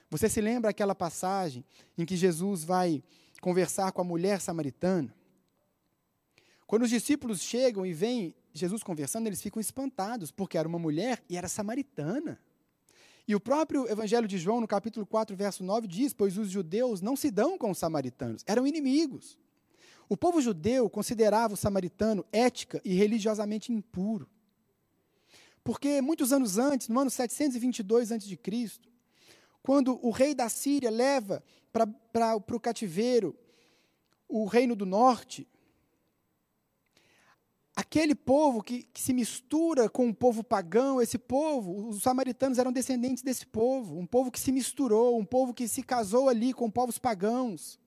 Você 0.09 0.29
se 0.29 0.39
lembra 0.39 0.69
aquela 0.69 0.95
passagem 0.95 1.65
em 1.97 2.05
que 2.05 2.15
Jesus 2.15 2.63
vai 2.63 3.03
conversar 3.41 3.91
com 3.91 4.01
a 4.01 4.05
mulher 4.05 4.39
samaritana? 4.39 5.13
Quando 6.67 6.83
os 6.83 6.89
discípulos 6.89 7.41
chegam 7.41 7.85
e 7.85 7.93
veem 7.93 8.35
Jesus 8.53 8.81
conversando, 8.83 9.27
eles 9.27 9.41
ficam 9.41 9.59
espantados, 9.59 10.31
porque 10.31 10.57
era 10.57 10.67
uma 10.67 10.79
mulher 10.79 11.23
e 11.29 11.37
era 11.37 11.47
samaritana. 11.47 12.39
E 13.27 13.35
o 13.35 13.39
próprio 13.39 13.89
Evangelho 13.89 14.27
de 14.27 14.37
João, 14.37 14.61
no 14.61 14.67
capítulo 14.67 15.05
4, 15.05 15.35
verso 15.35 15.63
9, 15.63 15.87
diz: 15.87 16.13
Pois 16.13 16.37
os 16.37 16.49
judeus 16.49 17.01
não 17.01 17.15
se 17.15 17.31
dão 17.31 17.57
com 17.57 17.71
os 17.71 17.77
samaritanos, 17.77 18.43
eram 18.45 18.65
inimigos. 18.65 19.37
O 20.07 20.15
povo 20.15 20.39
judeu 20.39 20.87
considerava 20.89 21.55
o 21.55 21.57
samaritano 21.57 22.23
ética 22.31 22.79
e 22.85 22.93
religiosamente 22.93 23.71
impuro. 23.71 24.29
Porque 25.63 25.99
muitos 25.99 26.31
anos 26.31 26.59
antes, 26.59 26.87
no 26.87 26.99
ano 26.99 27.09
722 27.09 28.11
a.C., 28.11 28.37
quando 29.65 29.99
o 30.05 30.11
rei 30.11 30.35
da 30.35 30.47
Síria 30.47 30.91
leva 30.91 31.43
para 31.73 32.35
o 32.35 32.59
cativeiro 32.59 33.35
o 34.27 34.45
reino 34.45 34.75
do 34.75 34.85
norte, 34.85 35.47
aquele 37.75 38.13
povo 38.13 38.61
que, 38.61 38.83
que, 38.83 39.01
se 39.01 39.11
mistura 39.11 39.89
com 39.89 40.07
o 40.07 40.13
povo 40.13 40.43
pagão, 40.43 41.01
esse 41.01 41.17
povo, 41.17 41.89
os 41.89 42.03
samaritanos 42.03 42.59
eram 42.59 42.71
descendentes 42.71 43.23
desse 43.23 43.47
povo, 43.47 43.97
um 43.97 44.05
povo 44.05 44.29
que 44.29 44.39
se 44.39 44.51
misturou, 44.51 45.17
um 45.17 45.25
povo 45.25 45.51
que 45.51 45.67
se 45.67 45.81
casou 45.81 46.29
ali 46.29 46.53
com 46.53 46.69
povos 46.69 46.99
pagãos. 46.99 47.79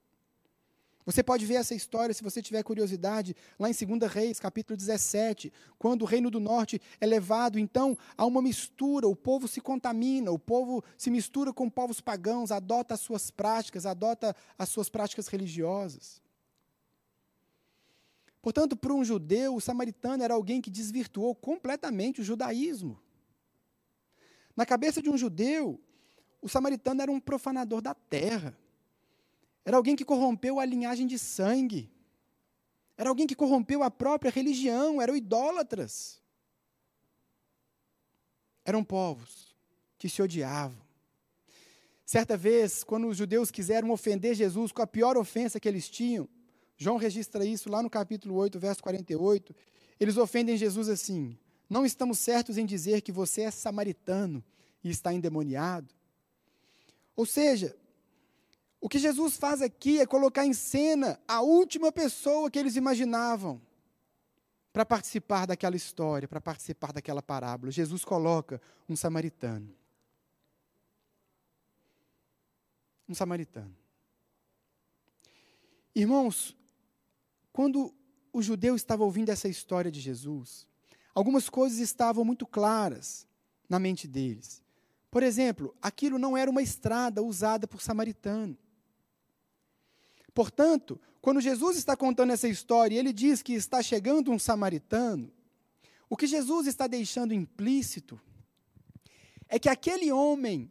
Você 1.08 1.22
pode 1.22 1.46
ver 1.46 1.54
essa 1.54 1.74
história, 1.74 2.12
se 2.12 2.22
você 2.22 2.42
tiver 2.42 2.62
curiosidade, 2.62 3.34
lá 3.58 3.70
em 3.70 3.72
2 3.72 4.12
Reis, 4.12 4.38
capítulo 4.38 4.76
17, 4.76 5.50
quando 5.78 6.02
o 6.02 6.04
reino 6.04 6.30
do 6.30 6.38
norte 6.38 6.78
é 7.00 7.06
levado, 7.06 7.58
então 7.58 7.96
há 8.14 8.26
uma 8.26 8.42
mistura, 8.42 9.08
o 9.08 9.16
povo 9.16 9.48
se 9.48 9.58
contamina, 9.58 10.30
o 10.30 10.38
povo 10.38 10.84
se 10.98 11.10
mistura 11.10 11.50
com 11.50 11.70
povos 11.70 11.98
pagãos, 12.02 12.52
adota 12.52 12.92
as 12.92 13.00
suas 13.00 13.30
práticas, 13.30 13.86
adota 13.86 14.36
as 14.58 14.68
suas 14.68 14.90
práticas 14.90 15.28
religiosas. 15.28 16.20
Portanto, 18.42 18.76
para 18.76 18.92
um 18.92 19.02
judeu, 19.02 19.54
o 19.54 19.62
samaritano 19.62 20.22
era 20.22 20.34
alguém 20.34 20.60
que 20.60 20.68
desvirtuou 20.68 21.34
completamente 21.34 22.20
o 22.20 22.24
judaísmo. 22.24 23.00
Na 24.54 24.66
cabeça 24.66 25.00
de 25.00 25.08
um 25.08 25.16
judeu, 25.16 25.80
o 26.42 26.50
samaritano 26.50 27.00
era 27.00 27.10
um 27.10 27.18
profanador 27.18 27.80
da 27.80 27.94
terra. 27.94 28.54
Era 29.68 29.76
alguém 29.76 29.94
que 29.94 30.02
corrompeu 30.02 30.58
a 30.58 30.64
linhagem 30.64 31.06
de 31.06 31.18
sangue. 31.18 31.92
Era 32.96 33.10
alguém 33.10 33.26
que 33.26 33.34
corrompeu 33.34 33.82
a 33.82 33.90
própria 33.90 34.30
religião, 34.30 34.98
eram 34.98 35.14
idólatras. 35.14 36.22
Eram 38.64 38.82
povos 38.82 39.54
que 39.98 40.08
se 40.08 40.22
odiavam. 40.22 40.80
Certa 42.02 42.34
vez, 42.34 42.82
quando 42.82 43.08
os 43.08 43.18
judeus 43.18 43.50
quiseram 43.50 43.90
ofender 43.90 44.34
Jesus 44.34 44.72
com 44.72 44.80
a 44.80 44.86
pior 44.86 45.18
ofensa 45.18 45.60
que 45.60 45.68
eles 45.68 45.86
tinham, 45.86 46.26
João 46.78 46.96
registra 46.96 47.44
isso 47.44 47.68
lá 47.68 47.82
no 47.82 47.90
capítulo 47.90 48.36
8, 48.36 48.58
verso 48.58 48.82
48. 48.82 49.54
Eles 50.00 50.16
ofendem 50.16 50.56
Jesus 50.56 50.88
assim: 50.88 51.36
Não 51.68 51.84
estamos 51.84 52.18
certos 52.18 52.56
em 52.56 52.64
dizer 52.64 53.02
que 53.02 53.12
você 53.12 53.42
é 53.42 53.50
samaritano 53.50 54.42
e 54.82 54.88
está 54.88 55.12
endemoniado. 55.12 55.94
Ou 57.14 57.26
seja, 57.26 57.76
o 58.80 58.88
que 58.88 58.98
Jesus 58.98 59.36
faz 59.36 59.60
aqui 59.60 60.00
é 60.00 60.06
colocar 60.06 60.46
em 60.46 60.52
cena 60.52 61.20
a 61.26 61.40
última 61.40 61.90
pessoa 61.90 62.50
que 62.50 62.58
eles 62.58 62.76
imaginavam 62.76 63.60
para 64.72 64.86
participar 64.86 65.46
daquela 65.46 65.74
história, 65.74 66.28
para 66.28 66.40
participar 66.40 66.92
daquela 66.92 67.20
parábola. 67.20 67.72
Jesus 67.72 68.04
coloca 68.04 68.60
um 68.88 68.94
samaritano. 68.94 69.74
Um 73.08 73.14
samaritano. 73.14 73.74
Irmãos, 75.94 76.56
quando 77.52 77.92
o 78.32 78.40
judeu 78.40 78.76
estava 78.76 79.02
ouvindo 79.02 79.30
essa 79.30 79.48
história 79.48 79.90
de 79.90 80.00
Jesus, 80.00 80.68
algumas 81.12 81.48
coisas 81.48 81.80
estavam 81.80 82.24
muito 82.24 82.46
claras 82.46 83.26
na 83.68 83.80
mente 83.80 84.06
deles. 84.06 84.62
Por 85.10 85.24
exemplo, 85.24 85.74
aquilo 85.82 86.18
não 86.18 86.36
era 86.36 86.48
uma 86.48 86.62
estrada 86.62 87.20
usada 87.20 87.66
por 87.66 87.80
samaritano. 87.80 88.56
Portanto, 90.38 91.00
quando 91.20 91.40
Jesus 91.40 91.76
está 91.76 91.96
contando 91.96 92.32
essa 92.32 92.46
história 92.46 92.94
e 92.94 92.98
ele 92.98 93.12
diz 93.12 93.42
que 93.42 93.54
está 93.54 93.82
chegando 93.82 94.30
um 94.30 94.38
samaritano, 94.38 95.32
o 96.08 96.16
que 96.16 96.28
Jesus 96.28 96.68
está 96.68 96.86
deixando 96.86 97.34
implícito 97.34 98.20
é 99.48 99.58
que 99.58 99.68
aquele 99.68 100.12
homem 100.12 100.70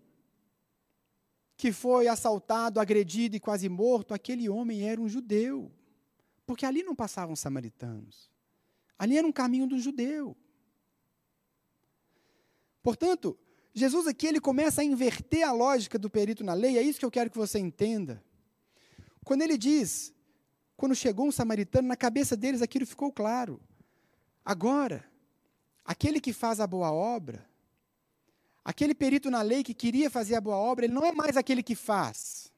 que 1.57 1.73
foi 1.73 2.07
assaltado, 2.07 2.79
agredido 2.79 3.35
e 3.35 3.41
quase 3.41 3.67
morto, 3.67 4.13
aquele 4.13 4.47
homem 4.47 4.87
era 4.87 5.01
um 5.01 5.09
judeu. 5.09 5.69
Porque 6.45 6.65
ali 6.65 6.81
não 6.81 6.95
passavam 6.95 7.35
samaritanos. 7.35 8.31
Ali 8.97 9.17
era 9.17 9.27
um 9.27 9.33
caminho 9.33 9.67
do 9.67 9.77
judeu. 9.77 10.33
Portanto, 12.81 13.37
Jesus 13.73 14.07
aqui 14.07 14.27
ele 14.27 14.39
começa 14.39 14.79
a 14.79 14.85
inverter 14.85 15.45
a 15.45 15.51
lógica 15.51 15.99
do 15.99 16.09
perito 16.09 16.41
na 16.41 16.53
lei, 16.53 16.77
é 16.77 16.81
isso 16.81 16.99
que 16.99 17.05
eu 17.05 17.11
quero 17.11 17.29
que 17.29 17.37
você 17.37 17.59
entenda. 17.59 18.25
Quando 19.27 19.41
ele 19.41 19.57
diz, 19.57 20.13
quando 20.77 20.95
chegou 20.95 21.27
um 21.27 21.33
samaritano, 21.33 21.85
na 21.85 21.97
cabeça 21.97 22.33
deles 22.33 22.61
aquilo 22.61 22.85
ficou 22.85 23.11
claro. 23.11 23.59
Agora, 24.45 25.03
aquele 25.83 26.21
que 26.21 26.31
faz 26.31 26.61
a 26.61 26.65
boa 26.65 26.93
obra, 26.93 27.45
aquele 28.63 28.95
perito 28.95 29.29
na 29.29 29.41
lei 29.41 29.65
que 29.65 29.73
queria 29.73 30.09
fazer 30.09 30.35
a 30.35 30.39
boa 30.39 30.55
obra, 30.55 30.85
ele 30.85 30.93
não 30.93 31.03
é 31.03 31.11
mais 31.11 31.35
aquele 31.35 31.61
que 31.61 31.75
faz. 31.75 32.53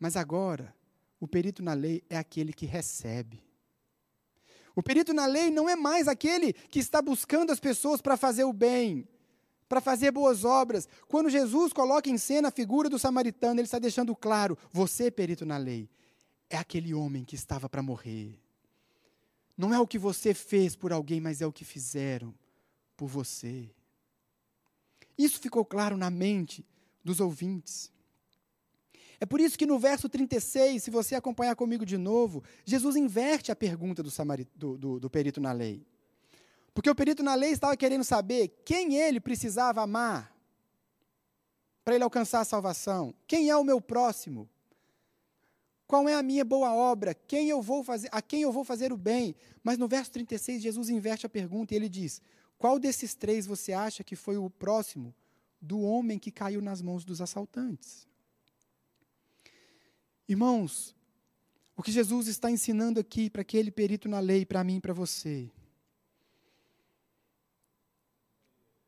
Mas 0.00 0.16
agora, 0.16 0.74
o 1.20 1.28
perito 1.28 1.62
na 1.62 1.74
lei 1.74 2.02
é 2.10 2.18
aquele 2.18 2.52
que 2.52 2.66
recebe. 2.66 3.40
O 4.74 4.82
perito 4.82 5.14
na 5.14 5.26
lei 5.26 5.48
não 5.48 5.68
é 5.68 5.76
mais 5.76 6.08
aquele 6.08 6.54
que 6.54 6.80
está 6.80 7.00
buscando 7.00 7.52
as 7.52 7.60
pessoas 7.60 8.02
para 8.02 8.16
fazer 8.16 8.42
o 8.42 8.52
bem, 8.52 9.06
para 9.68 9.80
fazer 9.80 10.10
boas 10.10 10.44
obras. 10.44 10.88
Quando 11.08 11.30
Jesus 11.30 11.72
coloca 11.72 12.08
em 12.08 12.18
cena 12.18 12.48
a 12.48 12.52
figura 12.52 12.88
do 12.88 12.98
samaritano, 12.98 13.60
ele 13.60 13.66
está 13.66 13.78
deixando 13.78 14.14
claro: 14.14 14.56
você, 14.72 15.10
perito 15.10 15.44
na 15.44 15.56
lei, 15.56 15.88
é 16.48 16.56
aquele 16.56 16.94
homem 16.94 17.24
que 17.24 17.34
estava 17.34 17.68
para 17.68 17.82
morrer. 17.82 18.40
Não 19.56 19.72
é 19.72 19.80
o 19.80 19.86
que 19.86 19.98
você 19.98 20.34
fez 20.34 20.76
por 20.76 20.92
alguém, 20.92 21.20
mas 21.20 21.40
é 21.40 21.46
o 21.46 21.52
que 21.52 21.64
fizeram 21.64 22.34
por 22.96 23.08
você. 23.08 23.70
Isso 25.16 25.40
ficou 25.40 25.64
claro 25.64 25.96
na 25.96 26.10
mente 26.10 26.64
dos 27.02 27.20
ouvintes. 27.20 27.90
É 29.18 29.24
por 29.24 29.40
isso 29.40 29.56
que 29.56 29.64
no 29.64 29.78
verso 29.78 30.08
36, 30.08 30.82
se 30.82 30.90
você 30.90 31.14
acompanhar 31.14 31.56
comigo 31.56 31.86
de 31.86 31.96
novo, 31.96 32.44
Jesus 32.66 32.96
inverte 32.96 33.50
a 33.50 33.56
pergunta 33.56 34.02
do, 34.02 34.10
do, 34.54 34.76
do, 34.76 35.00
do 35.00 35.10
perito 35.10 35.40
na 35.40 35.52
lei. 35.52 35.86
Porque 36.76 36.90
o 36.90 36.94
perito 36.94 37.22
na 37.22 37.34
lei 37.34 37.52
estava 37.52 37.74
querendo 37.74 38.04
saber 38.04 38.48
quem 38.62 38.96
ele 38.96 39.18
precisava 39.18 39.80
amar 39.80 40.30
para 41.82 41.94
ele 41.94 42.04
alcançar 42.04 42.40
a 42.40 42.44
salvação. 42.44 43.14
Quem 43.26 43.48
é 43.48 43.56
o 43.56 43.64
meu 43.64 43.80
próximo? 43.80 44.46
Qual 45.86 46.06
é 46.06 46.12
a 46.14 46.22
minha 46.22 46.44
boa 46.44 46.74
obra? 46.74 47.14
Quem 47.14 47.48
eu 47.48 47.62
vou 47.62 47.82
fazer, 47.82 48.10
a 48.12 48.20
quem 48.20 48.42
eu 48.42 48.52
vou 48.52 48.62
fazer 48.62 48.92
o 48.92 48.96
bem? 48.98 49.34
Mas 49.64 49.78
no 49.78 49.88
verso 49.88 50.10
36, 50.10 50.60
Jesus 50.60 50.90
inverte 50.90 51.24
a 51.24 51.30
pergunta 51.30 51.72
e 51.72 51.78
ele 51.78 51.88
diz: 51.88 52.20
Qual 52.58 52.78
desses 52.78 53.14
três 53.14 53.46
você 53.46 53.72
acha 53.72 54.04
que 54.04 54.14
foi 54.14 54.36
o 54.36 54.50
próximo 54.50 55.14
do 55.58 55.80
homem 55.80 56.18
que 56.18 56.30
caiu 56.30 56.60
nas 56.60 56.82
mãos 56.82 57.06
dos 57.06 57.22
assaltantes? 57.22 58.06
Irmãos, 60.28 60.94
o 61.74 61.82
que 61.82 61.90
Jesus 61.90 62.26
está 62.26 62.50
ensinando 62.50 63.00
aqui 63.00 63.30
para 63.30 63.40
aquele 63.40 63.70
perito 63.70 64.10
na 64.10 64.20
lei, 64.20 64.44
para 64.44 64.62
mim 64.62 64.76
e 64.76 64.80
para 64.80 64.92
você, 64.92 65.50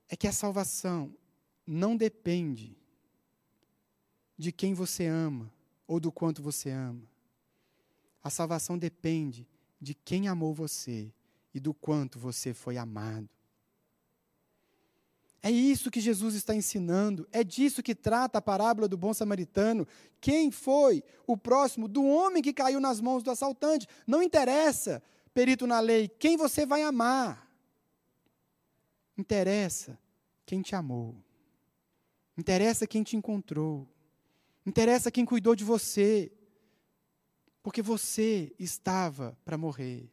é 0.08 0.16
que 0.16 0.26
a 0.26 0.32
salvação 0.32 1.14
não 1.66 1.96
depende 1.96 2.76
de 4.36 4.50
quem 4.52 4.72
você 4.72 5.06
ama 5.06 5.52
ou 5.86 6.00
do 6.00 6.10
quanto 6.10 6.42
você 6.42 6.70
ama. 6.70 7.02
A 8.22 8.30
salvação 8.30 8.78
depende 8.78 9.46
de 9.80 9.94
quem 9.94 10.28
amou 10.28 10.54
você 10.54 11.12
e 11.52 11.60
do 11.60 11.74
quanto 11.74 12.18
você 12.18 12.54
foi 12.54 12.76
amado. 12.76 13.28
É 15.42 15.50
isso 15.50 15.90
que 15.90 16.00
Jesus 16.00 16.34
está 16.34 16.54
ensinando, 16.54 17.26
é 17.30 17.44
disso 17.44 17.82
que 17.82 17.94
trata 17.94 18.38
a 18.38 18.42
parábola 18.42 18.88
do 18.88 18.96
bom 18.96 19.14
samaritano. 19.14 19.86
Quem 20.20 20.50
foi 20.50 21.02
o 21.26 21.36
próximo 21.36 21.86
do 21.86 22.04
homem 22.04 22.42
que 22.42 22.52
caiu 22.52 22.80
nas 22.80 23.00
mãos 23.00 23.22
do 23.22 23.30
assaltante? 23.30 23.86
Não 24.06 24.22
interessa, 24.22 25.02
perito 25.32 25.66
na 25.66 25.78
lei, 25.78 26.08
quem 26.08 26.36
você 26.36 26.66
vai 26.66 26.82
amar. 26.82 27.47
Interessa 29.18 29.98
quem 30.46 30.62
te 30.62 30.76
amou. 30.76 31.20
Interessa 32.36 32.86
quem 32.86 33.02
te 33.02 33.16
encontrou. 33.16 33.86
Interessa 34.64 35.10
quem 35.10 35.24
cuidou 35.24 35.56
de 35.56 35.64
você. 35.64 36.30
Porque 37.60 37.82
você 37.82 38.54
estava 38.56 39.36
para 39.44 39.58
morrer. 39.58 40.08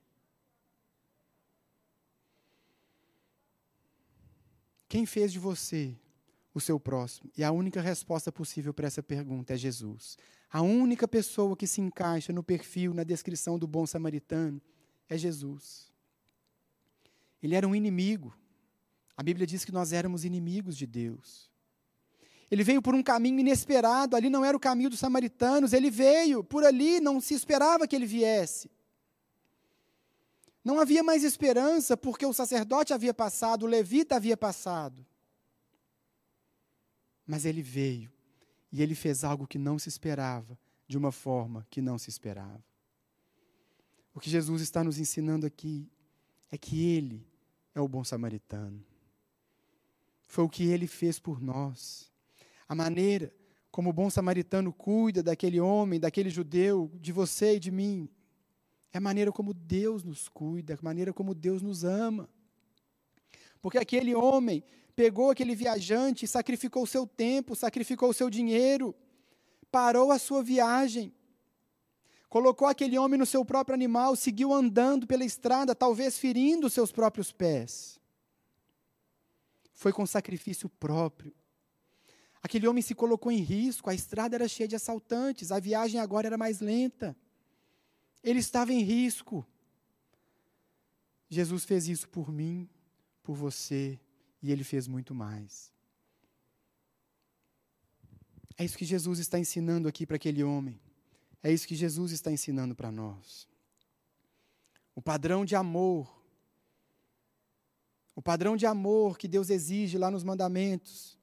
Quem 4.89 5.05
fez 5.05 5.31
de 5.31 5.37
você 5.37 5.95
o 6.51 6.59
seu 6.59 6.79
próximo? 6.79 7.29
E 7.37 7.43
a 7.43 7.51
única 7.51 7.81
resposta 7.81 8.31
possível 8.31 8.73
para 8.73 8.87
essa 8.87 9.03
pergunta 9.03 9.53
é 9.53 9.57
Jesus. 9.57 10.17
A 10.49 10.61
única 10.61 11.07
pessoa 11.07 11.55
que 11.55 11.67
se 11.67 11.79
encaixa 11.79 12.33
no 12.33 12.41
perfil, 12.41 12.93
na 12.93 13.03
descrição 13.03 13.59
do 13.59 13.67
bom 13.67 13.85
samaritano, 13.85 14.59
é 15.07 15.17
Jesus. 15.17 15.91
Ele 17.43 17.53
era 17.53 17.67
um 17.67 17.75
inimigo. 17.75 18.35
A 19.17 19.23
Bíblia 19.23 19.47
diz 19.47 19.63
que 19.63 19.71
nós 19.71 19.93
éramos 19.93 20.25
inimigos 20.25 20.75
de 20.75 20.85
Deus. 20.85 21.49
Ele 22.49 22.63
veio 22.63 22.81
por 22.81 22.93
um 22.93 23.01
caminho 23.01 23.39
inesperado, 23.39 24.15
ali 24.15 24.29
não 24.29 24.45
era 24.45 24.55
o 24.55 24.59
caminho 24.59 24.89
dos 24.89 24.99
samaritanos, 24.99 25.73
ele 25.73 25.89
veio 25.89 26.43
por 26.43 26.63
ali, 26.63 26.99
não 26.99 27.19
se 27.19 27.33
esperava 27.33 27.87
que 27.87 27.95
ele 27.95 28.05
viesse. 28.05 28.69
Não 30.63 30.79
havia 30.79 31.03
mais 31.03 31.23
esperança, 31.23 31.95
porque 31.95 32.25
o 32.25 32.33
sacerdote 32.33 32.93
havia 32.93 33.13
passado, 33.13 33.63
o 33.63 33.67
levita 33.67 34.15
havia 34.15 34.35
passado. 34.35 35.05
Mas 37.25 37.45
ele 37.45 37.61
veio, 37.61 38.11
e 38.71 38.81
ele 38.81 38.95
fez 38.95 39.23
algo 39.23 39.47
que 39.47 39.57
não 39.57 39.79
se 39.79 39.89
esperava, 39.89 40.57
de 40.87 40.97
uma 40.97 41.11
forma 41.11 41.65
que 41.69 41.81
não 41.81 41.97
se 41.97 42.09
esperava. 42.09 42.63
O 44.13 44.19
que 44.19 44.29
Jesus 44.29 44.61
está 44.61 44.83
nos 44.83 44.99
ensinando 44.99 45.45
aqui 45.45 45.89
é 46.51 46.57
que 46.57 46.89
ele 46.89 47.27
é 47.73 47.81
o 47.81 47.87
bom 47.87 48.03
samaritano. 48.03 48.83
Foi 50.35 50.43
o 50.43 50.49
que 50.49 50.65
ele 50.65 50.85
fez 50.85 51.17
por 51.17 51.41
nós. 51.41 52.11
A 52.67 52.75
maneira 52.75 53.33
como 53.71 53.89
o 53.89 53.93
bom 53.93 54.09
samaritano 54.09 54.73
cuida 54.73 55.23
daquele 55.23 55.61
homem, 55.61 55.97
daquele 55.97 56.29
judeu, 56.29 56.91
de 56.95 57.13
você 57.13 57.55
e 57.55 57.59
de 57.59 57.71
mim, 57.71 58.09
é 58.91 58.97
a 58.97 59.01
maneira 59.01 59.31
como 59.31 59.53
Deus 59.53 60.03
nos 60.03 60.27
cuida, 60.27 60.73
a 60.73 60.77
maneira 60.83 61.13
como 61.13 61.33
Deus 61.33 61.61
nos 61.61 61.85
ama. 61.85 62.29
Porque 63.61 63.77
aquele 63.77 64.13
homem 64.13 64.61
pegou 64.93 65.31
aquele 65.31 65.55
viajante, 65.55 66.27
sacrificou 66.27 66.83
o 66.83 66.87
seu 66.87 67.07
tempo, 67.07 67.55
sacrificou 67.55 68.09
o 68.09 68.13
seu 68.13 68.29
dinheiro, 68.29 68.93
parou 69.71 70.11
a 70.11 70.19
sua 70.19 70.43
viagem, 70.43 71.13
colocou 72.27 72.67
aquele 72.67 72.97
homem 72.97 73.17
no 73.17 73.25
seu 73.25 73.45
próprio 73.45 73.73
animal, 73.73 74.17
seguiu 74.17 74.51
andando 74.51 75.07
pela 75.07 75.23
estrada, 75.23 75.73
talvez 75.73 76.17
ferindo 76.17 76.69
seus 76.69 76.91
próprios 76.91 77.31
pés. 77.31 78.03
Foi 79.75 79.93
com 79.93 80.05
sacrifício 80.05 80.67
próprio. 80.67 81.31
Aquele 82.41 82.67
homem 82.67 82.81
se 82.81 82.95
colocou 82.95 83.31
em 83.31 83.41
risco, 83.41 83.89
a 83.89 83.93
estrada 83.93 84.35
era 84.35 84.47
cheia 84.47 84.67
de 84.67 84.75
assaltantes, 84.75 85.51
a 85.51 85.59
viagem 85.59 85.99
agora 85.99 86.27
era 86.27 86.37
mais 86.37 86.59
lenta. 86.59 87.15
Ele 88.23 88.39
estava 88.39 88.71
em 88.73 88.81
risco. 88.81 89.45
Jesus 91.29 91.65
fez 91.65 91.87
isso 91.87 92.07
por 92.09 92.31
mim, 92.31 92.69
por 93.21 93.35
você, 93.35 93.99
e 94.41 94.51
ele 94.51 94.63
fez 94.63 94.87
muito 94.87 95.13
mais. 95.13 95.73
É 98.57 98.63
isso 98.63 98.77
que 98.77 98.85
Jesus 98.85 99.19
está 99.19 99.37
ensinando 99.37 99.87
aqui 99.87 100.05
para 100.05 100.15
aquele 100.15 100.43
homem. 100.43 100.79
É 101.43 101.51
isso 101.51 101.67
que 101.67 101.75
Jesus 101.75 102.11
está 102.11 102.31
ensinando 102.31 102.73
para 102.73 102.91
nós. 102.91 103.47
O 104.95 105.01
padrão 105.01 105.43
de 105.43 105.55
amor. 105.55 106.24
O 108.15 108.21
padrão 108.21 108.55
de 108.55 108.65
amor 108.65 109.17
que 109.17 109.27
Deus 109.27 109.49
exige 109.49 109.97
lá 109.97 110.09
nos 110.09 110.23
mandamentos 110.23 111.17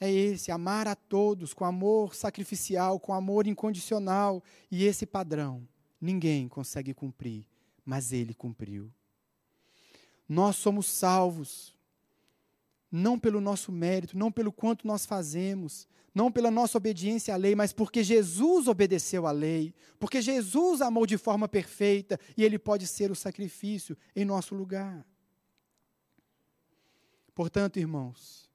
é 0.00 0.10
esse: 0.10 0.50
amar 0.50 0.88
a 0.88 0.94
todos 0.94 1.52
com 1.52 1.64
amor 1.64 2.14
sacrificial, 2.14 2.98
com 2.98 3.12
amor 3.12 3.46
incondicional. 3.46 4.42
E 4.70 4.84
esse 4.84 5.04
padrão 5.04 5.68
ninguém 6.00 6.48
consegue 6.48 6.94
cumprir, 6.94 7.44
mas 7.84 8.10
ele 8.10 8.32
cumpriu. 8.32 8.90
Nós 10.26 10.56
somos 10.56 10.86
salvos, 10.86 11.76
não 12.90 13.18
pelo 13.18 13.40
nosso 13.40 13.70
mérito, 13.70 14.16
não 14.16 14.32
pelo 14.32 14.50
quanto 14.50 14.86
nós 14.86 15.04
fazemos, 15.04 15.86
não 16.14 16.30
pela 16.32 16.50
nossa 16.50 16.78
obediência 16.78 17.34
à 17.34 17.36
lei, 17.36 17.54
mas 17.54 17.72
porque 17.72 18.02
Jesus 18.02 18.66
obedeceu 18.66 19.26
à 19.26 19.32
lei, 19.32 19.74
porque 19.98 20.22
Jesus 20.22 20.80
amou 20.80 21.04
de 21.04 21.18
forma 21.18 21.48
perfeita 21.48 22.18
e 22.36 22.44
ele 22.44 22.58
pode 22.58 22.86
ser 22.86 23.10
o 23.10 23.16
sacrifício 23.16 23.96
em 24.14 24.24
nosso 24.24 24.54
lugar. 24.54 25.04
Portanto, 27.40 27.78
irmãos, 27.78 28.50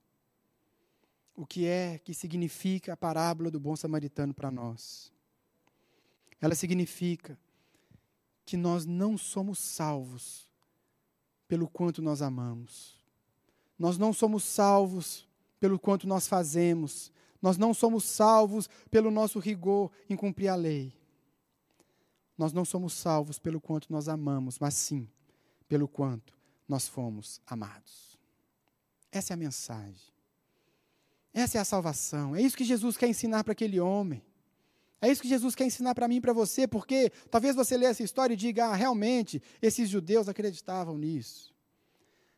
o 1.36 1.44
que 1.44 1.66
é 1.66 1.98
que 1.98 2.14
significa 2.14 2.94
a 2.94 2.96
parábola 2.96 3.50
do 3.50 3.60
bom 3.60 3.76
samaritano 3.76 4.32
para 4.32 4.52
nós. 4.52 5.12
Ela 6.40 6.54
significa 6.54 7.36
que 8.46 8.56
nós 8.56 8.86
não 8.86 9.18
somos 9.18 9.58
salvos 9.58 10.48
pelo 11.48 11.68
quanto 11.68 12.00
nós 12.00 12.22
amamos. 12.22 12.96
Nós 13.80 13.98
não 13.98 14.14
somos 14.14 14.44
salvos 14.44 15.28
pelo 15.60 15.80
quanto 15.80 16.08
nós 16.08 16.28
fazemos. 16.28 17.12
Nós 17.42 17.58
não 17.58 17.74
somos 17.74 18.04
salvos 18.04 18.70
pelo 18.92 19.10
nosso 19.10 19.40
rigor 19.40 19.92
em 20.08 20.16
cumprir 20.16 20.50
a 20.50 20.56
lei. 20.56 20.94
Nós 22.38 22.54
não 22.54 22.64
somos 22.64 22.94
salvos 22.94 23.40
pelo 23.40 23.60
quanto 23.60 23.92
nós 23.92 24.08
amamos, 24.08 24.60
mas 24.60 24.76
sim 24.76 25.10
pelo 25.68 25.88
quanto 25.88 26.38
nós 26.68 26.88
fomos 26.88 27.42
amados. 27.48 28.15
Essa 29.18 29.32
é 29.32 29.36
a 29.36 29.38
mensagem. 29.38 30.14
Essa 31.34 31.58
é 31.58 31.62
a 31.62 31.66
salvação. 31.66 32.36
É 32.36 32.42
isso 32.42 32.58
que 32.58 32.66
Jesus 32.66 32.98
quer 32.98 33.08
ensinar 33.08 33.46
para 33.46 33.54
aquele 33.54 33.80
homem. 33.80 34.22
É 35.02 35.10
isso 35.10 35.22
que 35.22 35.30
Jesus 35.30 35.56
quer 35.56 35.66
ensinar 35.66 35.96
para 35.96 36.06
mim 36.08 36.18
e 36.18 36.22
para 36.22 36.34
você, 36.34 36.68
porque 36.68 37.10
talvez 37.32 37.56
você 37.56 37.78
leia 37.78 37.92
essa 37.92 38.04
história 38.04 38.34
e 38.34 38.38
diga, 38.38 38.66
ah, 38.66 38.76
realmente, 38.76 39.42
esses 39.62 39.90
judeus 39.90 40.28
acreditavam 40.28 40.98
nisso. 40.98 41.54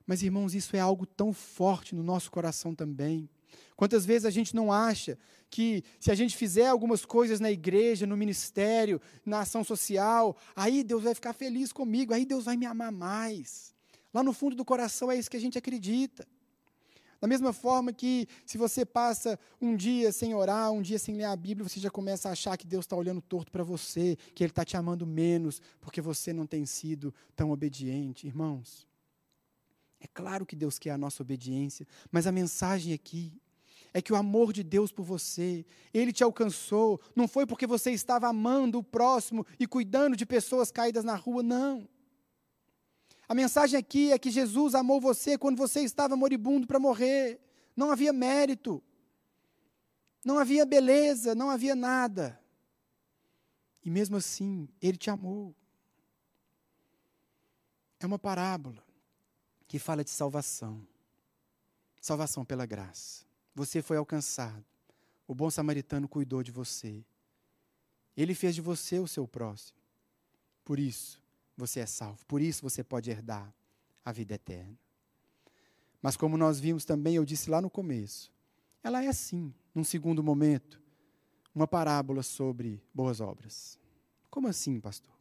Mas, 0.06 0.22
irmãos, 0.22 0.54
isso 0.54 0.76
é 0.76 0.80
algo 0.80 1.08
tão 1.08 1.34
forte 1.34 1.96
no 1.96 2.04
nosso 2.04 2.30
coração 2.30 2.76
também. 2.76 3.28
Quantas 3.76 4.06
vezes 4.06 4.26
a 4.26 4.30
gente 4.30 4.56
não 4.56 4.72
acha 4.72 5.18
que 5.50 5.84
se 6.00 6.12
a 6.12 6.16
gente 6.16 6.38
fizer 6.38 6.68
algumas 6.68 7.06
coisas 7.06 7.40
na 7.40 7.52
igreja, 7.52 8.06
no 8.06 8.16
ministério, 8.16 9.02
na 9.26 9.40
ação 9.40 9.63
social, 9.63 10.38
aí 10.56 10.84
Deus 10.84 11.04
vai 11.04 11.16
ficar 11.16 11.34
feliz 11.34 11.72
comigo, 11.72 12.13
aí 12.13 12.24
Deus 12.24 12.46
vai 12.46 12.56
me 12.56 12.68
amar 12.68 12.92
mais. 12.92 13.74
Lá 14.13 14.22
no 14.22 14.32
fundo 14.32 14.56
do 14.56 14.63
coração 14.63 15.12
é 15.12 15.18
isso 15.18 15.30
que 15.30 15.38
a 15.38 15.42
gente 15.42 15.58
acredita. 15.58 16.28
Da 17.19 17.27
mesma 17.27 17.51
forma 17.51 17.91
que 17.91 18.27
se 18.45 18.58
você 18.58 18.86
passa 18.86 19.39
um 19.62 19.75
dia 19.75 20.12
sem 20.12 20.36
orar, 20.36 20.71
um 20.71 20.82
dia 20.82 20.99
sem 20.99 21.15
ler 21.15 21.25
a 21.25 21.36
Bíblia, 21.36 21.67
você 21.67 21.80
já 21.80 21.89
começa 21.89 22.30
a 22.30 22.34
achar 22.34 22.58
que 22.58 22.67
Deus 22.67 22.86
está 22.86 22.95
olhando 22.95 23.21
torto 23.21 23.51
para 23.51 23.63
você, 23.63 24.17
que 24.36 24.43
Ele 24.43 24.51
está 24.51 24.63
te 24.63 24.77
amando 24.77 25.06
menos, 25.06 25.62
porque 25.82 26.01
você 26.01 26.32
não 26.32 26.45
tem 26.45 26.65
sido 26.65 27.13
tão 27.36 27.51
obediente. 27.51 28.27
Irmãos, 28.27 28.88
é 29.99 30.08
claro 30.08 30.45
que 30.45 30.56
Deus 30.56 30.77
quer 30.77 30.91
a 30.91 30.97
nossa 30.97 31.23
obediência, 31.23 31.88
mas 32.12 32.27
a 32.27 32.32
mensagem 32.32 32.93
aqui 32.93 33.34
é 33.93 34.01
que 34.01 34.13
o 34.13 34.15
amor 34.15 34.53
de 34.53 34.62
Deus 34.62 34.91
por 34.91 35.03
você, 35.03 35.65
Ele 35.91 36.13
te 36.13 36.23
alcançou, 36.23 37.01
não 37.15 37.27
foi 37.27 37.47
porque 37.47 37.65
você 37.65 37.91
estava 37.91 38.27
amando 38.27 38.77
o 38.77 38.84
próximo 38.84 39.45
e 39.60 39.65
cuidando 39.65 40.15
de 40.15 40.25
pessoas 40.25 40.71
caídas 40.71 41.03
na 41.03 41.15
rua, 41.15 41.41
não. 41.41 41.88
A 43.28 43.36
mensagem 43.36 43.78
aqui 43.78 44.12
é 44.12 44.18
que 44.18 44.32
Jesus 44.32 44.74
amou 44.74 45.02
você 45.02 45.38
quando 45.38 45.58
você 45.58 45.82
estava 45.82 46.16
moribundo 46.16 46.66
para 46.66 46.80
morrer. 46.80 47.40
Não 47.76 47.92
havia 47.92 48.13
mérito. 48.13 48.82
Não 50.24 50.40
havia 50.40 50.66
beleza, 50.66 51.36
não 51.36 51.50
havia 51.50 51.76
nada. 51.76 52.40
E 53.84 53.90
mesmo 53.90 54.18
assim, 54.18 54.68
ele 54.82 54.98
te 54.98 55.10
amou. 55.10 55.56
É 58.00 58.06
uma 58.06 58.20
parábola 58.20 58.84
que 59.68 59.80
fala 59.80 60.04
de 60.04 60.10
salvação. 60.10 60.86
Salvação 62.02 62.46
pela 62.46 62.66
graça. 62.66 63.26
Você 63.54 63.82
foi 63.82 63.98
alcançado. 63.98 64.66
O 65.28 65.36
bom 65.36 65.50
samaritano 65.50 66.08
cuidou 66.08 66.42
de 66.42 66.52
você. 66.52 67.04
Ele 68.16 68.34
fez 68.34 68.56
de 68.56 68.62
você 68.62 69.00
o 69.00 69.08
seu 69.08 69.28
próximo. 69.28 69.78
Por 70.63 70.80
isso, 70.80 71.22
você 71.58 71.80
é 71.80 71.86
salvo. 71.86 72.26
Por 72.26 72.41
isso 72.41 72.62
você 72.62 72.84
pode 72.84 73.10
herdar 73.10 73.52
a 74.06 74.12
vida 74.12 74.36
eterna. 74.36 74.78
Mas 76.02 76.15
como 76.15 76.38
nós 76.38 76.60
vimos 76.60 76.86
também, 76.86 77.15
eu 77.15 77.26
disse 77.26 77.50
lá 77.50 77.60
no 77.60 77.70
começo, 77.70 78.32
ela 78.84 79.04
é 79.04 79.08
assim, 79.08 79.54
num 79.74 79.84
segundo 79.84 80.24
momento, 80.24 80.82
uma 81.54 81.67
parábola 81.67 82.22
sobre 82.22 82.82
boas 82.93 83.20
obras. 83.20 83.80
Como 84.30 84.48
assim, 84.48 84.80
pastor? 84.80 85.13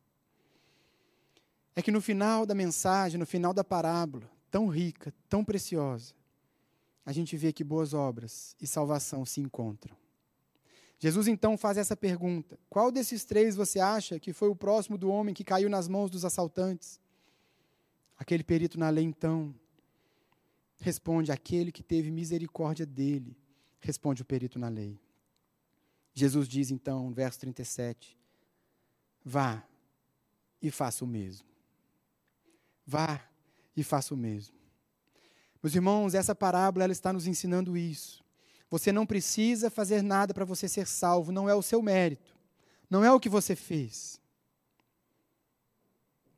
É 1.75 1.83
que 1.83 1.91
no 1.91 2.01
final 2.01 2.47
da 2.47 2.55
mensagem, 2.55 3.19
no 3.19 3.27
final 3.27 3.53
da 3.53 3.65
parábola, 3.65 4.31
tão 4.51 4.69
rica, 4.69 5.13
tão 5.29 5.45
preciosa, 5.45 6.15
a 7.05 7.13
gente 7.13 7.37
vê 7.37 7.53
que 7.53 7.65
boas 7.65 7.95
obras 7.95 8.55
e 8.61 8.67
salvação 8.67 9.25
se 9.25 9.41
encontram. 9.41 9.97
Jesus 10.99 11.29
então 11.29 11.57
faz 11.57 11.77
essa 11.77 11.97
pergunta: 11.97 12.59
Qual 12.69 12.91
desses 12.91 13.25
três 13.25 13.55
você 13.55 13.79
acha 13.79 14.19
que 14.19 14.33
foi 14.33 14.49
o 14.49 14.57
próximo 14.57 14.97
do 14.97 15.09
homem 15.09 15.35
que 15.35 15.45
caiu 15.45 15.69
nas 15.69 15.89
mãos 15.89 16.11
dos 16.11 16.25
assaltantes? 16.25 17.01
Aquele 18.17 18.43
perito 18.43 18.79
na 18.79 18.89
lei 18.89 19.05
então 19.05 19.55
responde: 20.79 21.31
Aquele 21.31 21.71
que 21.71 21.83
teve 21.83 22.11
misericórdia 22.11 22.87
dele, 22.87 23.37
responde 23.81 24.23
o 24.23 24.25
perito 24.25 24.59
na 24.59 24.69
lei. 24.69 24.99
Jesus 26.15 26.49
diz 26.49 26.71
então, 26.71 27.13
verso 27.13 27.41
37, 27.41 28.17
Vá 29.23 29.63
e 30.63 30.71
faça 30.71 31.05
o 31.05 31.07
mesmo. 31.07 31.47
Vá 32.87 33.21
e 33.77 33.85
faça 33.85 34.15
o 34.15 34.17
mesmo. 34.17 34.57
Meus 35.63 35.75
irmãos, 35.75 36.15
essa 36.15 36.35
parábola 36.35 36.85
ela 36.85 36.93
está 36.93 37.13
nos 37.13 37.27
ensinando 37.27 37.77
isso. 37.77 38.25
Você 38.71 38.93
não 38.93 39.07
precisa 39.07 39.71
fazer 39.71 40.03
nada 40.03 40.35
para 40.35 40.45
você 40.45 40.69
ser 40.69 40.87
salvo, 40.87 41.33
não 41.33 41.49
é 41.49 41.55
o 41.55 41.63
seu 41.63 41.81
mérito, 41.81 42.37
não 42.91 43.05
é 43.05 43.13
o 43.13 43.21
que 43.21 43.29
você 43.29 43.55
fez. 43.55 44.21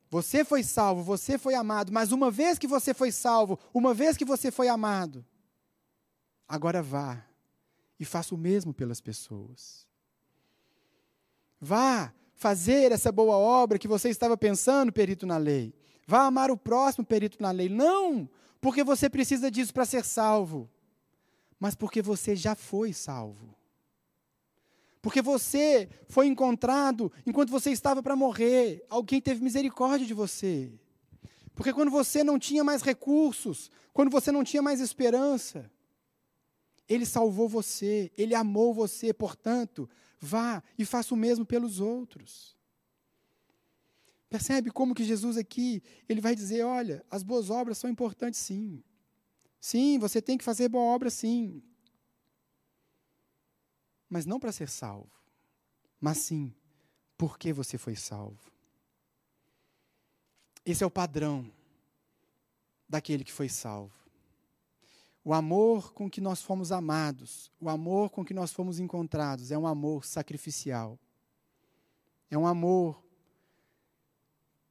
Você 0.09 0.43
foi 0.43 0.63
salvo, 0.63 1.03
você 1.03 1.37
foi 1.37 1.53
amado, 1.53 1.91
mas 1.91 2.11
uma 2.11 2.31
vez 2.31 2.57
que 2.57 2.67
você 2.67 2.93
foi 2.93 3.11
salvo, 3.11 3.59
uma 3.73 3.93
vez 3.93 4.17
que 4.17 4.25
você 4.25 4.49
foi 4.49 4.67
amado, 4.67 5.25
agora 6.47 6.81
vá 6.81 7.23
e 7.99 8.05
faça 8.05 8.33
o 8.33 8.37
mesmo 8.37 8.73
pelas 8.73 8.99
pessoas. 8.99 9.87
Vá 11.61 12.13
fazer 12.33 12.91
essa 12.91 13.11
boa 13.11 13.35
obra 13.35 13.77
que 13.77 13.87
você 13.87 14.09
estava 14.09 14.37
pensando, 14.37 14.93
perito 14.93 15.27
na 15.27 15.37
lei. 15.37 15.73
Vá 16.07 16.21
amar 16.21 16.49
o 16.49 16.57
próximo, 16.57 17.05
perito 17.05 17.41
na 17.41 17.51
lei. 17.51 17.69
Não 17.69 18.29
porque 18.61 18.83
você 18.83 19.09
precisa 19.09 19.49
disso 19.49 19.73
para 19.73 19.85
ser 19.85 20.03
salvo, 20.03 20.69
mas 21.59 21.75
porque 21.75 22.01
você 22.01 22.35
já 22.35 22.55
foi 22.55 22.93
salvo. 22.93 23.55
Porque 25.01 25.21
você 25.21 25.89
foi 26.07 26.27
encontrado 26.27 27.11
enquanto 27.25 27.49
você 27.49 27.71
estava 27.71 28.03
para 28.03 28.15
morrer. 28.15 28.85
Alguém 28.89 29.21
teve 29.21 29.43
misericórdia 29.43 30.05
de 30.05 30.13
você. 30.13 30.71
Porque 31.55 31.73
quando 31.73 31.91
você 31.91 32.23
não 32.23 32.39
tinha 32.39 32.63
mais 32.63 32.81
recursos, 32.81 33.69
quando 33.93 34.09
você 34.09 34.31
não 34.31 34.43
tinha 34.43 34.61
mais 34.61 34.79
esperança, 34.79 35.69
Ele 36.87 37.05
salvou 37.05 37.47
você, 37.49 38.11
Ele 38.17 38.35
amou 38.35 38.73
você, 38.73 39.13
portanto, 39.13 39.89
vá 40.19 40.63
e 40.77 40.85
faça 40.85 41.13
o 41.13 41.17
mesmo 41.17 41.45
pelos 41.45 41.79
outros. 41.79 42.57
Percebe 44.29 44.69
como 44.69 44.93
que 44.93 45.03
Jesus 45.03 45.37
aqui, 45.37 45.81
ele 46.07 46.21
vai 46.21 46.35
dizer, 46.35 46.63
olha, 46.63 47.03
as 47.09 47.23
boas 47.23 47.49
obras 47.49 47.79
são 47.79 47.89
importantes 47.89 48.39
sim. 48.39 48.83
Sim, 49.59 49.99
você 49.99 50.21
tem 50.21 50.37
que 50.37 50.43
fazer 50.43 50.69
boa 50.69 50.93
obra 50.93 51.09
sim 51.09 51.61
mas 54.09 54.25
não 54.25 54.39
para 54.39 54.51
ser 54.51 54.67
salvo, 54.67 55.11
mas 56.01 56.17
sim 56.17 56.53
porque 57.15 57.53
você 57.53 57.77
foi 57.77 57.95
salvo. 57.95 58.51
Esse 60.65 60.83
é 60.83 60.87
o 60.87 60.91
padrão 60.91 61.51
daquele 62.87 63.23
que 63.23 63.31
foi 63.31 63.47
salvo. 63.47 63.93
O 65.23 65.33
amor 65.33 65.93
com 65.93 66.09
que 66.09 66.19
nós 66.19 66.41
fomos 66.41 66.71
amados, 66.71 67.51
o 67.59 67.69
amor 67.69 68.09
com 68.09 68.25
que 68.25 68.33
nós 68.33 68.51
fomos 68.51 68.79
encontrados, 68.79 69.51
é 69.51 69.57
um 69.57 69.67
amor 69.67 70.05
sacrificial. 70.05 70.97
É 72.31 72.37
um 72.37 72.47
amor 72.47 73.03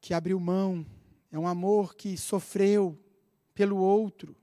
que 0.01 0.13
abriu 0.13 0.39
mão, 0.39 0.85
é 1.31 1.37
um 1.37 1.47
amor 1.47 1.95
que 1.95 2.17
sofreu 2.17 2.97
pelo 3.53 3.77
outro. 3.77 4.35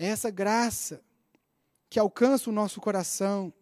É 0.00 0.06
essa 0.06 0.30
graça 0.30 1.02
que 1.90 1.98
alcança 1.98 2.48
o 2.48 2.52
nosso 2.54 2.80
coração. 2.80 3.52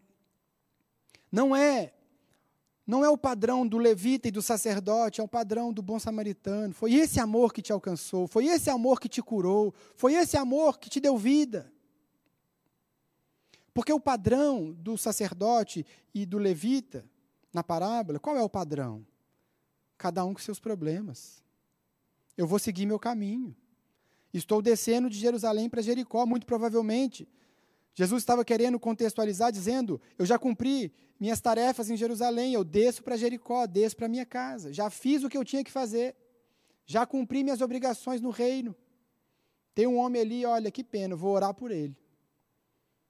Não 1.32 1.54
é 1.54 1.92
não 2.86 3.04
é 3.04 3.10
o 3.10 3.18
padrão 3.18 3.66
do 3.66 3.76
levita 3.76 4.28
e 4.28 4.30
do 4.30 4.40
sacerdote, 4.40 5.20
é 5.20 5.24
o 5.24 5.28
padrão 5.28 5.72
do 5.72 5.82
bom 5.82 5.98
samaritano. 5.98 6.72
Foi 6.72 6.94
esse 6.94 7.18
amor 7.20 7.52
que 7.52 7.60
te 7.60 7.72
alcançou, 7.72 8.28
foi 8.28 8.46
esse 8.46 8.70
amor 8.70 9.00
que 9.00 9.08
te 9.08 9.20
curou, 9.20 9.74
foi 9.96 10.14
esse 10.14 10.36
amor 10.36 10.78
que 10.78 10.88
te 10.88 11.00
deu 11.00 11.18
vida. 11.18 11.70
Porque 13.74 13.92
o 13.92 14.00
padrão 14.00 14.72
do 14.72 14.96
sacerdote 14.96 15.84
e 16.14 16.24
do 16.24 16.38
levita, 16.38 17.04
na 17.52 17.64
parábola, 17.64 18.20
qual 18.20 18.36
é 18.36 18.42
o 18.42 18.48
padrão? 18.48 19.04
Cada 19.98 20.24
um 20.24 20.32
com 20.32 20.40
seus 20.40 20.60
problemas. 20.60 21.42
Eu 22.36 22.46
vou 22.46 22.60
seguir 22.60 22.86
meu 22.86 22.98
caminho. 22.98 23.54
Estou 24.32 24.60
descendo 24.60 25.08
de 25.08 25.18
Jerusalém 25.18 25.68
para 25.68 25.82
Jericó, 25.82 26.26
muito 26.26 26.46
provavelmente. 26.46 27.28
Jesus 27.94 28.22
estava 28.22 28.44
querendo 28.44 28.78
contextualizar, 28.78 29.50
dizendo: 29.50 30.00
Eu 30.18 30.26
já 30.26 30.38
cumpri 30.38 30.92
minhas 31.18 31.40
tarefas 31.40 31.90
em 31.90 31.96
Jerusalém, 31.96 32.54
eu 32.54 32.62
desço 32.62 33.02
para 33.02 33.16
Jericó, 33.16 33.66
desço 33.66 33.96
para 33.96 34.08
minha 34.08 34.24
casa, 34.24 34.72
já 34.72 34.88
fiz 34.88 35.24
o 35.24 35.28
que 35.28 35.36
eu 35.36 35.44
tinha 35.44 35.64
que 35.64 35.70
fazer, 35.70 36.14
já 36.86 37.04
cumpri 37.04 37.42
minhas 37.42 37.60
obrigações 37.60 38.20
no 38.20 38.30
reino. 38.30 38.76
Tem 39.74 39.86
um 39.86 39.96
homem 39.96 40.20
ali, 40.20 40.44
olha, 40.44 40.70
que 40.70 40.84
pena, 40.84 41.16
vou 41.16 41.32
orar 41.32 41.54
por 41.54 41.70
ele. 41.70 41.96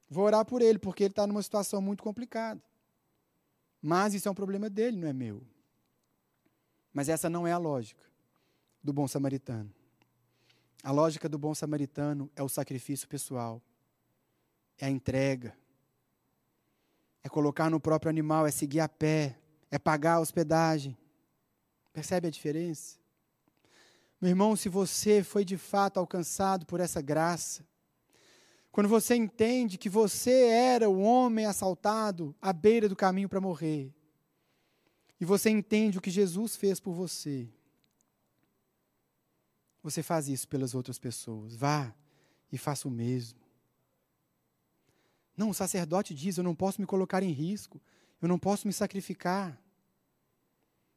Vou 0.09 0.25
orar 0.25 0.45
por 0.45 0.63
ele, 0.63 0.79
porque 0.79 1.05
ele 1.05 1.13
está 1.13 1.27
numa 1.27 1.43
situação 1.43 1.83
muito 1.83 2.03
complicada. 2.03 2.63
Mas 3.81 4.15
isso 4.15 4.29
é 4.29 4.31
um 4.31 4.35
problema 4.35 4.71
dele, 4.71 4.97
não 4.97 5.09
é 5.09 5.13
meu. 5.13 5.43
Mas 6.93 7.09
essa 7.09 7.29
não 7.29 7.47
é 7.47 7.53
a 7.53 7.59
lógica 7.59 8.05
do 8.83 8.93
bom 8.93 9.07
samaritano. 9.07 9.73
A 10.83 10.91
lógica 10.91 11.29
do 11.29 11.39
bom 11.39 11.55
samaritano 11.55 12.31
é 12.37 12.43
o 12.43 12.49
sacrifício 12.49 13.09
pessoal 13.09 13.63
é 14.79 14.87
a 14.87 14.91
entrega, 14.91 15.55
é 17.23 17.29
colocar 17.29 17.69
no 17.69 17.81
próprio 17.81 18.09
animal, 18.09 18.47
é 18.47 18.51
seguir 18.51 18.81
a 18.81 18.89
pé, 18.89 19.37
é 19.71 19.79
pagar 19.79 20.15
a 20.15 20.21
hospedagem. 20.21 20.97
Percebe 21.93 22.29
a 22.29 22.31
diferença? 22.31 22.97
Meu 24.21 24.31
irmão, 24.31 24.55
se 24.55 24.69
você 24.69 25.23
foi 25.23 25.45
de 25.45 25.57
fato 25.57 25.99
alcançado 25.99 26.65
por 26.65 26.81
essa 26.81 27.01
graça, 27.01 27.67
quando 28.71 28.89
você 28.89 29.17
entende 29.17 29.79
que 29.79 29.89
você 29.89 30.47
era 30.47 30.89
o 30.89 31.01
homem 31.01 31.45
assaltado 31.45 32.35
à 32.41 32.53
beira 32.53 32.89
do 32.89 32.97
caminho 32.97 33.29
para 33.29 33.41
morrer, 33.41 33.93
e 35.21 35.25
você 35.25 35.51
entende 35.51 35.99
o 35.99 36.01
que 36.01 36.11
Jesus 36.11 36.55
fez 36.55 36.79
por 36.79 36.93
você, 36.93 37.49
você 39.91 40.03
faz 40.03 40.29
isso 40.29 40.47
pelas 40.49 40.75
outras 40.75 40.99
pessoas. 40.99 41.55
Vá 41.55 41.95
e 42.53 42.59
faça 42.59 42.89
o 42.89 42.91
mesmo. 42.91 43.39
Não, 45.37 45.51
o 45.51 45.55
sacerdote 45.55 46.15
diz: 46.15 46.37
eu 46.37 46.45
não 46.45 46.55
posso 46.55 46.81
me 46.81 46.87
colocar 46.87 47.23
em 47.23 47.31
risco, 47.31 47.81
eu 48.21 48.29
não 48.29 48.39
posso 48.39 48.67
me 48.67 48.73
sacrificar. 48.73 49.61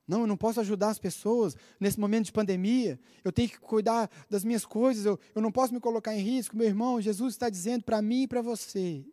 Não, 0.07 0.21
eu 0.21 0.27
não 0.27 0.35
posso 0.35 0.59
ajudar 0.59 0.89
as 0.89 0.99
pessoas 0.99 1.55
nesse 1.79 1.99
momento 1.99 2.25
de 2.25 2.31
pandemia. 2.33 2.99
Eu 3.23 3.31
tenho 3.31 3.47
que 3.47 3.59
cuidar 3.59 4.09
das 4.29 4.43
minhas 4.43 4.65
coisas. 4.65 5.05
Eu, 5.05 5.17
eu 5.33 5.41
não 5.41 5.51
posso 5.51 5.73
me 5.73 5.79
colocar 5.79 6.13
em 6.13 6.21
risco. 6.21 6.57
Meu 6.57 6.67
irmão, 6.67 6.99
Jesus 6.99 7.33
está 7.33 7.49
dizendo 7.49 7.83
para 7.83 8.01
mim 8.01 8.23
e 8.23 8.27
para 8.27 8.41
você: 8.41 9.05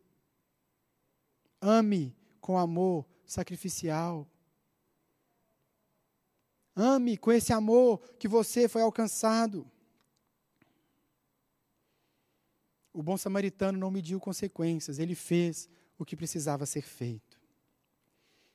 ame 1.61 2.17
com 2.41 2.59
amor 2.59 3.07
sacrificial. 3.25 4.27
Ame 6.81 7.17
com 7.17 7.33
esse 7.33 7.53
amor 7.53 7.99
que 8.21 8.29
você 8.29 8.69
foi 8.69 8.83
alcançado. 8.83 9.69
O 12.93 13.03
bom 13.03 13.17
samaritano 13.17 13.77
não 13.77 13.91
mediu 13.91 14.21
consequências, 14.21 15.01
ele 15.01 15.17
fez 15.17 15.69
o 15.99 16.05
que 16.05 16.17
precisava 16.17 16.65
ser 16.67 16.83
feito. 16.83 17.37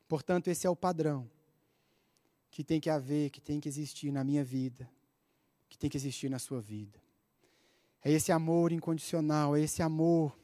Portanto, 0.07 0.47
esse 0.47 0.65
é 0.65 0.69
o 0.69 0.75
padrão 0.75 1.29
que 2.49 2.63
tem 2.63 2.79
que 2.79 2.89
haver, 2.89 3.29
que 3.29 3.41
tem 3.41 3.59
que 3.59 3.67
existir 3.67 4.09
na 4.09 4.23
minha 4.23 4.43
vida, 4.43 4.89
que 5.69 5.77
tem 5.77 5.89
que 5.89 5.97
existir 5.97 6.29
na 6.29 6.39
sua 6.39 6.61
vida. 6.61 6.97
É 8.01 8.09
esse 8.09 8.31
amor 8.31 8.71
incondicional, 8.71 9.53
é 9.53 9.61
esse 9.61 9.81
amor 9.81 10.37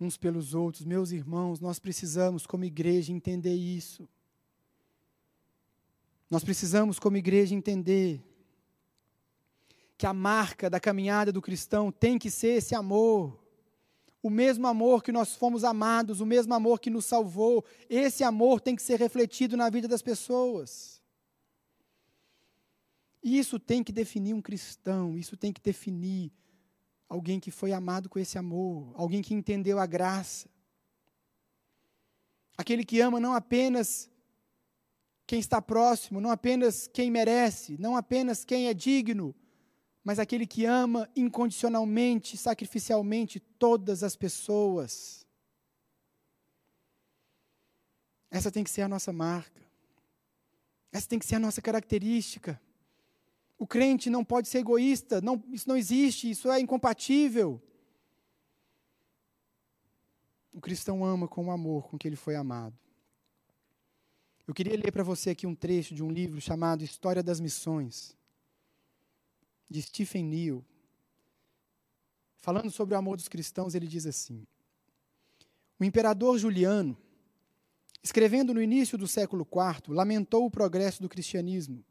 uns 0.00 0.16
pelos 0.16 0.54
outros. 0.54 0.84
Meus 0.86 1.10
irmãos, 1.10 1.60
nós 1.60 1.78
precisamos, 1.78 2.46
como 2.46 2.64
igreja, 2.64 3.12
entender 3.12 3.54
isso. 3.54 4.08
Nós 6.30 6.42
precisamos, 6.42 6.98
como 6.98 7.16
igreja, 7.16 7.54
entender 7.54 8.22
que 9.96 10.06
a 10.06 10.12
marca 10.12 10.68
da 10.68 10.80
caminhada 10.80 11.32
do 11.32 11.42
cristão 11.42 11.92
tem 11.92 12.18
que 12.18 12.30
ser 12.30 12.58
esse 12.58 12.74
amor. 12.74 13.42
O 14.22 14.30
mesmo 14.30 14.66
amor 14.66 15.02
que 15.02 15.12
nós 15.12 15.34
fomos 15.34 15.64
amados, 15.64 16.20
o 16.20 16.26
mesmo 16.26 16.54
amor 16.54 16.80
que 16.80 16.90
nos 16.90 17.04
salvou, 17.04 17.64
esse 17.88 18.24
amor 18.24 18.60
tem 18.60 18.74
que 18.74 18.82
ser 18.82 18.98
refletido 18.98 19.56
na 19.56 19.68
vida 19.68 19.86
das 19.86 20.02
pessoas. 20.02 21.00
Isso 23.22 23.58
tem 23.58 23.82
que 23.82 23.92
definir 23.92 24.34
um 24.34 24.42
cristão, 24.42 25.16
isso 25.16 25.36
tem 25.36 25.52
que 25.52 25.60
definir 25.60 26.32
alguém 27.08 27.38
que 27.38 27.50
foi 27.50 27.72
amado 27.72 28.08
com 28.08 28.18
esse 28.18 28.36
amor, 28.36 28.92
alguém 28.94 29.22
que 29.22 29.34
entendeu 29.34 29.78
a 29.78 29.86
graça. 29.86 30.48
Aquele 32.56 32.84
que 32.84 33.00
ama 33.00 33.18
não 33.20 33.32
apenas 33.32 34.10
quem 35.26 35.38
está 35.38 35.60
próximo, 35.60 36.20
não 36.20 36.30
apenas 36.30 36.86
quem 36.86 37.10
merece, 37.10 37.76
não 37.78 37.96
apenas 37.96 38.44
quem 38.44 38.68
é 38.68 38.74
digno, 38.74 39.34
mas 40.02 40.18
aquele 40.18 40.46
que 40.46 40.66
ama 40.66 41.08
incondicionalmente, 41.16 42.36
sacrificialmente 42.36 43.40
todas 43.40 44.02
as 44.02 44.14
pessoas. 44.14 45.26
Essa 48.30 48.50
tem 48.50 48.62
que 48.62 48.70
ser 48.70 48.82
a 48.82 48.88
nossa 48.88 49.12
marca. 49.12 49.62
Essa 50.92 51.08
tem 51.08 51.18
que 51.18 51.24
ser 51.24 51.36
a 51.36 51.40
nossa 51.40 51.62
característica. 51.62 52.60
O 53.58 53.66
crente 53.66 54.10
não 54.10 54.24
pode 54.24 54.48
ser 54.48 54.58
egoísta, 54.58 55.20
não, 55.20 55.42
isso 55.50 55.68
não 55.68 55.76
existe, 55.76 56.30
isso 56.30 56.50
é 56.50 56.60
incompatível. 56.60 57.62
O 60.52 60.60
cristão 60.60 61.04
ama 61.04 61.26
com 61.26 61.46
o 61.46 61.50
amor 61.50 61.88
com 61.88 61.96
que 61.96 62.06
ele 62.06 62.16
foi 62.16 62.36
amado. 62.36 62.78
Eu 64.46 64.52
queria 64.52 64.76
ler 64.76 64.92
para 64.92 65.02
você 65.02 65.30
aqui 65.30 65.46
um 65.46 65.54
trecho 65.54 65.94
de 65.94 66.02
um 66.02 66.10
livro 66.10 66.38
chamado 66.38 66.84
História 66.84 67.22
das 67.22 67.40
Missões, 67.40 68.14
de 69.70 69.80
Stephen 69.80 70.22
Neal. 70.24 70.62
Falando 72.36 72.70
sobre 72.70 72.94
o 72.94 72.98
amor 72.98 73.16
dos 73.16 73.26
cristãos, 73.26 73.74
ele 73.74 73.86
diz 73.86 74.04
assim: 74.04 74.46
O 75.80 75.84
imperador 75.84 76.38
Juliano, 76.38 76.94
escrevendo 78.02 78.52
no 78.52 78.60
início 78.60 78.98
do 78.98 79.08
século 79.08 79.48
IV, 79.50 79.94
lamentou 79.94 80.44
o 80.44 80.50
progresso 80.50 81.00
do 81.00 81.08
cristianismo, 81.08 81.82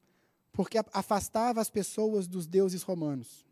porque 0.52 0.78
afastava 0.94 1.60
as 1.60 1.72
pessoas 1.72 2.28
dos 2.28 2.46
deuses 2.46 2.84
romanos. 2.84 3.48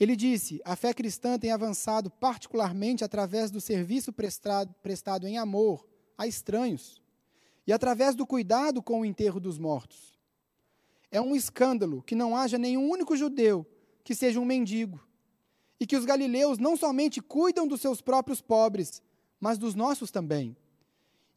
Ele 0.00 0.16
disse: 0.16 0.62
a 0.64 0.74
fé 0.76 0.94
cristã 0.94 1.38
tem 1.38 1.52
avançado 1.52 2.10
particularmente 2.10 3.04
através 3.04 3.50
do 3.50 3.60
serviço 3.60 4.14
prestado, 4.14 4.74
prestado 4.82 5.26
em 5.26 5.36
amor 5.36 5.86
a 6.16 6.26
estranhos 6.26 7.04
e 7.66 7.72
através 7.72 8.14
do 8.14 8.26
cuidado 8.26 8.82
com 8.82 9.00
o 9.00 9.04
enterro 9.04 9.40
dos 9.40 9.58
mortos. 9.58 10.18
É 11.10 11.20
um 11.20 11.34
escândalo 11.34 12.02
que 12.02 12.14
não 12.14 12.36
haja 12.36 12.58
nenhum 12.58 12.90
único 12.90 13.16
judeu 13.16 13.66
que 14.04 14.14
seja 14.14 14.38
um 14.38 14.44
mendigo, 14.44 15.04
e 15.80 15.86
que 15.86 15.96
os 15.96 16.04
galileus 16.04 16.58
não 16.58 16.76
somente 16.76 17.20
cuidam 17.20 17.66
dos 17.66 17.80
seus 17.80 18.00
próprios 18.00 18.40
pobres, 18.40 19.02
mas 19.40 19.58
dos 19.58 19.74
nossos 19.74 20.10
também, 20.10 20.56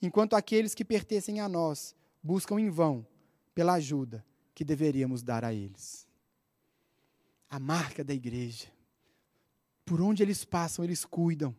enquanto 0.02 0.36
aqueles 0.36 0.74
que 0.74 0.86
pertencem 0.86 1.40
a 1.40 1.50
nós 1.50 1.96
buscam 2.24 2.60
em 2.60 2.70
vão 2.70 3.06
pela 3.54 3.74
ajuda 3.74 4.26
que 4.54 4.64
deveríamos 4.64 5.22
dar 5.24 5.44
a 5.44 5.54
eles. 5.54 6.08
A 7.50 7.60
marca 7.60 8.04
da 8.04 8.14
igreja. 8.14 8.68
Por 9.84 10.02
onde 10.02 10.22
eles 10.22 10.46
passam, 10.46 10.86
eles 10.86 11.04
cuidam. 11.04 11.56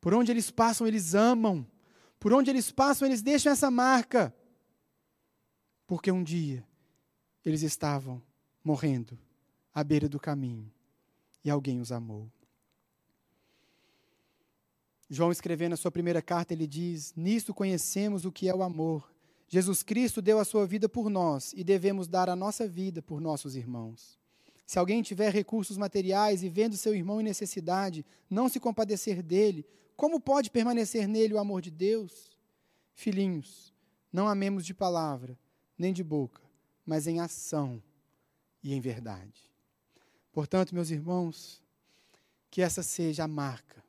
Por 0.00 0.12
onde 0.12 0.32
eles 0.32 0.50
passam, 0.50 0.86
eles 0.86 1.14
amam. 1.14 1.64
Por 2.22 2.32
onde 2.32 2.50
eles 2.50 2.70
passam, 2.70 3.08
eles 3.08 3.20
deixam 3.20 3.50
essa 3.50 3.68
marca. 3.68 4.32
Porque 5.88 6.08
um 6.08 6.22
dia 6.22 6.64
eles 7.44 7.62
estavam 7.62 8.22
morrendo 8.62 9.18
à 9.74 9.82
beira 9.82 10.08
do 10.08 10.20
caminho 10.20 10.72
e 11.44 11.50
alguém 11.50 11.80
os 11.80 11.90
amou. 11.90 12.30
João, 15.10 15.32
escrevendo 15.32 15.72
a 15.72 15.76
sua 15.76 15.90
primeira 15.90 16.22
carta, 16.22 16.54
ele 16.54 16.68
diz: 16.68 17.12
Nisto 17.16 17.52
conhecemos 17.52 18.24
o 18.24 18.30
que 18.30 18.48
é 18.48 18.54
o 18.54 18.62
amor. 18.62 19.12
Jesus 19.48 19.82
Cristo 19.82 20.22
deu 20.22 20.38
a 20.38 20.44
sua 20.44 20.64
vida 20.64 20.88
por 20.88 21.10
nós 21.10 21.52
e 21.56 21.64
devemos 21.64 22.06
dar 22.06 22.30
a 22.30 22.36
nossa 22.36 22.68
vida 22.68 23.02
por 23.02 23.20
nossos 23.20 23.56
irmãos. 23.56 24.16
Se 24.64 24.78
alguém 24.78 25.02
tiver 25.02 25.32
recursos 25.32 25.76
materiais 25.76 26.44
e 26.44 26.48
vendo 26.48 26.76
seu 26.76 26.94
irmão 26.94 27.20
em 27.20 27.24
necessidade, 27.24 28.06
não 28.30 28.48
se 28.48 28.60
compadecer 28.60 29.24
dele, 29.24 29.66
como 29.96 30.20
pode 30.20 30.50
permanecer 30.50 31.06
nele 31.06 31.34
o 31.34 31.38
amor 31.38 31.60
de 31.60 31.70
Deus? 31.70 32.30
Filhinhos, 32.94 33.72
não 34.12 34.28
amemos 34.28 34.64
de 34.64 34.74
palavra, 34.74 35.38
nem 35.78 35.92
de 35.92 36.04
boca, 36.04 36.42
mas 36.84 37.06
em 37.06 37.20
ação 37.20 37.82
e 38.62 38.74
em 38.74 38.80
verdade. 38.80 39.50
Portanto, 40.32 40.74
meus 40.74 40.90
irmãos, 40.90 41.62
que 42.50 42.62
essa 42.62 42.82
seja 42.82 43.24
a 43.24 43.28
marca 43.28 43.82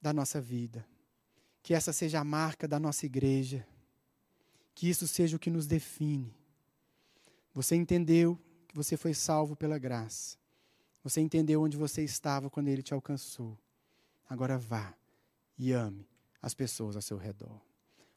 da 0.00 0.12
nossa 0.12 0.40
vida, 0.40 0.86
que 1.62 1.72
essa 1.72 1.92
seja 1.92 2.20
a 2.20 2.24
marca 2.24 2.68
da 2.68 2.78
nossa 2.78 3.06
igreja, 3.06 3.66
que 4.74 4.88
isso 4.88 5.06
seja 5.06 5.36
o 5.36 5.40
que 5.40 5.50
nos 5.50 5.66
define. 5.66 6.34
Você 7.52 7.76
entendeu 7.76 8.38
que 8.66 8.74
você 8.74 8.96
foi 8.96 9.14
salvo 9.14 9.54
pela 9.54 9.78
graça. 9.78 10.36
Você 11.02 11.20
entendeu 11.20 11.62
onde 11.62 11.76
você 11.76 12.02
estava 12.02 12.50
quando 12.50 12.68
ele 12.68 12.82
te 12.82 12.92
alcançou. 12.92 13.56
Agora 14.28 14.58
vá 14.58 14.94
e 15.58 15.72
ame 15.72 16.08
as 16.40 16.54
pessoas 16.54 16.96
ao 16.96 17.02
seu 17.02 17.16
redor. 17.16 17.60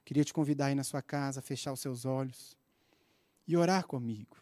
Queria 0.04 0.24
te 0.24 0.34
convidar 0.34 0.68
aí 0.68 0.76
na 0.76 0.84
sua 0.84 1.02
casa 1.02 1.42
fechar 1.42 1.74
os 1.74 1.80
seus 1.80 2.06
olhos 2.06 2.58
e 3.48 3.56
orar 3.56 3.86
comigo. 3.86 4.38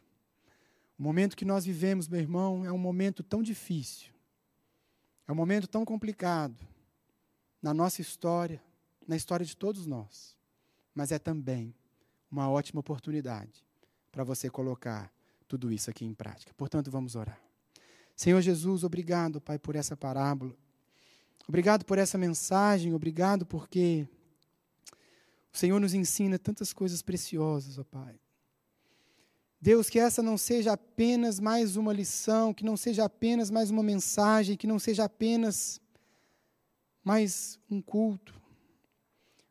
O 0.97 1.03
momento 1.03 1.35
que 1.35 1.43
nós 1.43 1.65
vivemos, 1.65 2.07
meu 2.07 2.19
irmão, 2.19 2.65
é 2.65 2.71
um 2.71 2.77
momento 2.77 3.21
tão 3.21 3.43
difícil. 3.43 4.11
É 5.27 5.31
um 5.31 5.35
momento 5.35 5.67
tão 5.67 5.83
complicado 5.83 6.55
na 7.61 7.73
nossa 7.73 8.01
história, 8.01 8.61
na 9.07 9.15
história 9.15 9.45
de 9.45 9.57
todos 9.57 9.85
nós. 9.85 10.35
Mas 10.93 11.11
é 11.11 11.19
também 11.19 11.75
uma 12.31 12.49
ótima 12.49 12.79
oportunidade 12.79 13.65
para 14.11 14.23
você 14.23 14.49
colocar 14.49 15.11
tudo 15.47 15.71
isso 15.71 15.89
aqui 15.89 16.05
em 16.05 16.13
prática. 16.13 16.53
Portanto, 16.55 16.89
vamos 16.89 17.15
orar. 17.15 17.39
Senhor 18.15 18.41
Jesus, 18.41 18.83
obrigado, 18.83 19.41
Pai, 19.41 19.59
por 19.59 19.75
essa 19.75 19.97
parábola. 19.97 20.55
Obrigado 21.47 21.85
por 21.85 21.97
essa 21.97 22.17
mensagem, 22.17 22.93
obrigado 22.93 23.45
porque 23.45 24.07
o 25.53 25.57
Senhor 25.57 25.79
nos 25.79 25.93
ensina 25.93 26.39
tantas 26.39 26.73
coisas 26.73 27.01
preciosas, 27.01 27.77
ó 27.77 27.83
Pai. 27.83 28.19
Deus, 29.61 29.89
que 29.89 29.99
essa 29.99 30.21
não 30.21 30.37
seja 30.37 30.73
apenas 30.73 31.39
mais 31.39 31.75
uma 31.75 31.93
lição, 31.93 32.53
que 32.53 32.63
não 32.63 32.75
seja 32.75 33.05
apenas 33.05 33.49
mais 33.49 33.69
uma 33.69 33.81
mensagem, 33.81 34.57
que 34.57 34.67
não 34.67 34.79
seja 34.79 35.05
apenas 35.05 35.79
mais 37.03 37.59
um 37.69 37.81
culto, 37.81 38.39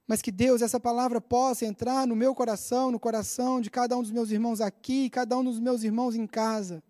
mas 0.06 0.20
que 0.20 0.30
Deus, 0.30 0.62
essa 0.62 0.78
palavra 0.78 1.20
possa 1.20 1.64
entrar 1.64 2.06
no 2.06 2.14
meu 2.14 2.34
coração, 2.34 2.90
no 2.90 3.00
coração 3.00 3.60
de 3.60 3.70
cada 3.70 3.96
um 3.96 4.02
dos 4.02 4.10
meus 4.10 4.30
irmãos 4.30 4.60
aqui, 4.60 5.08
cada 5.08 5.38
um 5.38 5.44
dos 5.44 5.58
meus 5.58 5.82
irmãos 5.82 6.14
em 6.14 6.26
casa 6.26 6.82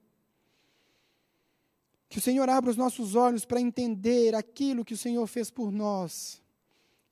que 2.14 2.18
o 2.20 2.22
Senhor 2.22 2.48
abra 2.48 2.70
os 2.70 2.76
nossos 2.76 3.16
olhos 3.16 3.44
para 3.44 3.60
entender 3.60 4.36
aquilo 4.36 4.84
que 4.84 4.94
o 4.94 4.96
Senhor 4.96 5.26
fez 5.26 5.50
por 5.50 5.72
nós 5.72 6.40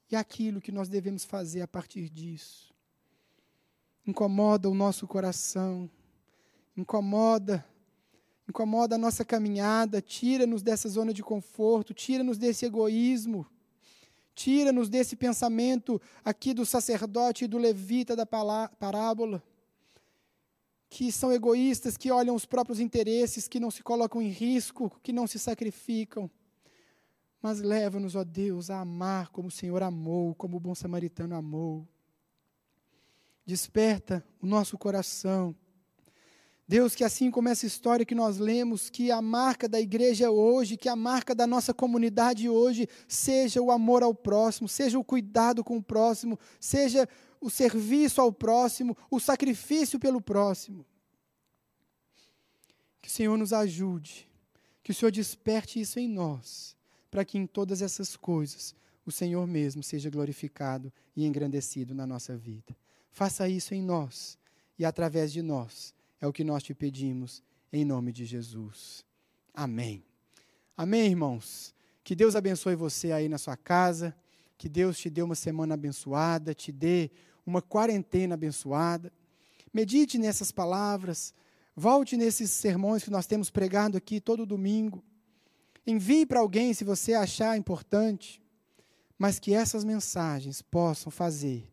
e 0.08 0.14
aquilo 0.14 0.60
que 0.60 0.70
nós 0.70 0.88
devemos 0.88 1.24
fazer 1.24 1.60
a 1.60 1.66
partir 1.66 2.08
disso. 2.08 2.72
Incomoda 4.06 4.70
o 4.70 4.74
nosso 4.74 5.08
coração, 5.08 5.90
incomoda, 6.76 7.66
incomoda 8.48 8.94
a 8.94 8.98
nossa 8.98 9.24
caminhada, 9.24 10.00
tira-nos 10.00 10.62
dessa 10.62 10.88
zona 10.88 11.12
de 11.12 11.20
conforto, 11.20 11.92
tira-nos 11.92 12.38
desse 12.38 12.64
egoísmo, 12.64 13.44
tira-nos 14.36 14.88
desse 14.88 15.16
pensamento 15.16 16.00
aqui 16.24 16.54
do 16.54 16.64
sacerdote 16.64 17.46
e 17.46 17.48
do 17.48 17.58
levita 17.58 18.14
da 18.14 18.24
parábola 18.24 19.42
que 20.94 21.10
são 21.10 21.32
egoístas, 21.32 21.96
que 21.96 22.10
olham 22.10 22.34
os 22.34 22.44
próprios 22.44 22.78
interesses, 22.78 23.48
que 23.48 23.58
não 23.58 23.70
se 23.70 23.82
colocam 23.82 24.20
em 24.20 24.28
risco, 24.28 24.92
que 25.02 25.10
não 25.10 25.26
se 25.26 25.38
sacrificam. 25.38 26.30
Mas 27.40 27.60
leva-nos, 27.62 28.14
ó 28.14 28.22
Deus, 28.22 28.68
a 28.68 28.80
amar 28.80 29.30
como 29.30 29.48
o 29.48 29.50
Senhor 29.50 29.82
amou, 29.82 30.34
como 30.34 30.58
o 30.58 30.60
bom 30.60 30.74
samaritano 30.74 31.34
amou. 31.34 31.88
Desperta 33.46 34.22
o 34.38 34.46
nosso 34.46 34.76
coração. 34.76 35.56
Deus, 36.68 36.94
que 36.94 37.04
assim 37.04 37.30
como 37.30 37.48
essa 37.48 37.64
história 37.64 38.04
que 38.04 38.14
nós 38.14 38.36
lemos, 38.36 38.90
que 38.90 39.10
a 39.10 39.22
marca 39.22 39.66
da 39.66 39.80
igreja 39.80 40.30
hoje, 40.30 40.76
que 40.76 40.90
a 40.90 40.96
marca 40.96 41.34
da 41.34 41.46
nossa 41.46 41.72
comunidade 41.72 42.50
hoje, 42.50 42.86
seja 43.08 43.62
o 43.62 43.70
amor 43.70 44.02
ao 44.02 44.14
próximo, 44.14 44.68
seja 44.68 44.98
o 44.98 45.04
cuidado 45.04 45.64
com 45.64 45.78
o 45.78 45.82
próximo, 45.82 46.38
seja 46.60 47.08
o 47.42 47.50
serviço 47.50 48.20
ao 48.20 48.32
próximo, 48.32 48.96
o 49.10 49.18
sacrifício 49.18 49.98
pelo 49.98 50.20
próximo. 50.20 50.86
Que 53.02 53.08
o 53.08 53.10
Senhor 53.10 53.36
nos 53.36 53.52
ajude, 53.52 54.28
que 54.82 54.92
o 54.92 54.94
Senhor 54.94 55.10
desperte 55.10 55.80
isso 55.80 55.98
em 55.98 56.08
nós, 56.08 56.76
para 57.10 57.24
que 57.24 57.36
em 57.36 57.46
todas 57.46 57.82
essas 57.82 58.16
coisas 58.16 58.74
o 59.04 59.10
Senhor 59.10 59.44
mesmo 59.44 59.82
seja 59.82 60.08
glorificado 60.08 60.92
e 61.16 61.26
engrandecido 61.26 61.92
na 61.92 62.06
nossa 62.06 62.36
vida. 62.36 62.76
Faça 63.10 63.48
isso 63.48 63.74
em 63.74 63.82
nós 63.82 64.38
e 64.78 64.84
através 64.84 65.32
de 65.32 65.42
nós. 65.42 65.92
É 66.20 66.26
o 66.28 66.32
que 66.32 66.44
nós 66.44 66.62
te 66.62 66.72
pedimos, 66.72 67.42
em 67.72 67.84
nome 67.84 68.12
de 68.12 68.24
Jesus. 68.24 69.04
Amém. 69.52 70.04
Amém, 70.76 71.06
irmãos. 71.06 71.74
Que 72.04 72.14
Deus 72.14 72.36
abençoe 72.36 72.76
você 72.76 73.10
aí 73.10 73.28
na 73.28 73.38
sua 73.38 73.56
casa. 73.56 74.14
Que 74.56 74.68
Deus 74.68 74.96
te 74.96 75.10
dê 75.10 75.20
uma 75.22 75.34
semana 75.34 75.74
abençoada, 75.74 76.54
te 76.54 76.70
dê 76.70 77.10
uma 77.46 77.62
quarentena 77.62 78.34
abençoada. 78.34 79.12
Medite 79.72 80.18
nessas 80.18 80.52
palavras, 80.52 81.34
volte 81.74 82.16
nesses 82.16 82.50
sermões 82.50 83.02
que 83.02 83.10
nós 83.10 83.26
temos 83.26 83.50
pregado 83.50 83.96
aqui 83.96 84.20
todo 84.20 84.46
domingo. 84.46 85.02
Envie 85.86 86.26
para 86.26 86.40
alguém 86.40 86.72
se 86.74 86.84
você 86.84 87.14
achar 87.14 87.56
importante, 87.56 88.40
mas 89.18 89.38
que 89.38 89.54
essas 89.54 89.84
mensagens 89.84 90.62
possam 90.62 91.10
fazer 91.10 91.70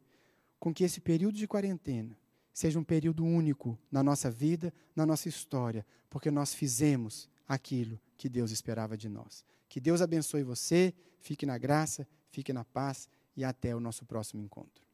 com 0.59 0.74
que 0.74 0.84
esse 0.84 0.99
período 0.99 1.36
de 1.36 1.47
quarentena 1.47 2.17
seja 2.53 2.80
um 2.80 2.84
período 2.84 3.24
único 3.24 3.78
na 3.91 4.03
nossa 4.03 4.30
vida, 4.30 4.74
na 4.95 5.05
nossa 5.05 5.30
história, 5.30 5.86
porque 6.09 6.30
nós 6.30 6.53
fizemos 6.53 7.30
aquilo 7.47 7.99
que 8.17 8.28
Deus 8.28 8.51
esperava 8.51 8.97
de 8.97 9.07
nós. 9.07 9.45
Que 9.70 9.80
Deus 9.80 10.01
abençoe 10.01 10.43
você, 10.43 10.93
fique 11.20 11.45
na 11.45 11.57
graça, 11.57 12.07
fique 12.30 12.51
na 12.51 12.65
paz 12.65 13.07
e 13.36 13.43
até 13.43 13.76
o 13.76 13.80
nosso 13.80 14.05
próximo 14.05 14.41
encontro. 14.41 14.88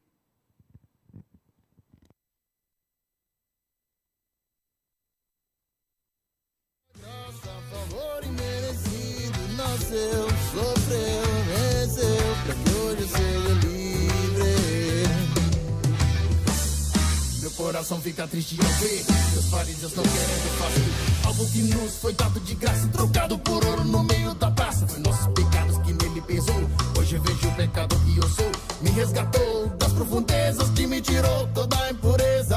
coração 17.56 18.00
fica 18.00 18.26
triste 18.26 18.56
ao 18.60 18.72
ver 18.74 19.04
Seus 19.32 19.44
fariseus 19.46 19.94
não 19.94 20.04
querem 20.04 20.26
que 20.26 21.26
Algo 21.26 21.46
que 21.50 21.62
nos 21.62 21.96
foi 21.96 22.12
dado 22.14 22.40
de 22.40 22.54
graça 22.54 22.88
Trocado 22.88 23.38
por 23.38 23.64
ouro 23.66 23.84
no 23.84 24.02
meio 24.04 24.34
da 24.34 24.50
praça. 24.50 24.86
Foi 24.86 25.00
nossos 25.00 25.26
pecados 25.28 25.78
que 25.78 25.92
nele 25.92 26.20
pesou. 26.22 26.70
Hoje 26.98 27.18
vejo 27.18 27.48
o 27.48 27.54
pecado 27.54 27.96
que 28.00 28.16
eu 28.16 28.28
sou. 28.28 28.50
Me 28.80 28.90
resgatou 28.90 29.68
das 29.78 29.92
profundezas 29.92 30.68
Que 30.70 30.86
me 30.86 31.00
tirou 31.00 31.48
toda 31.48 31.76
a 31.76 31.90
impureza. 31.90 32.56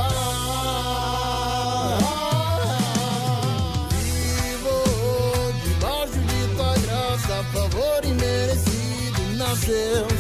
live 9.89 10.18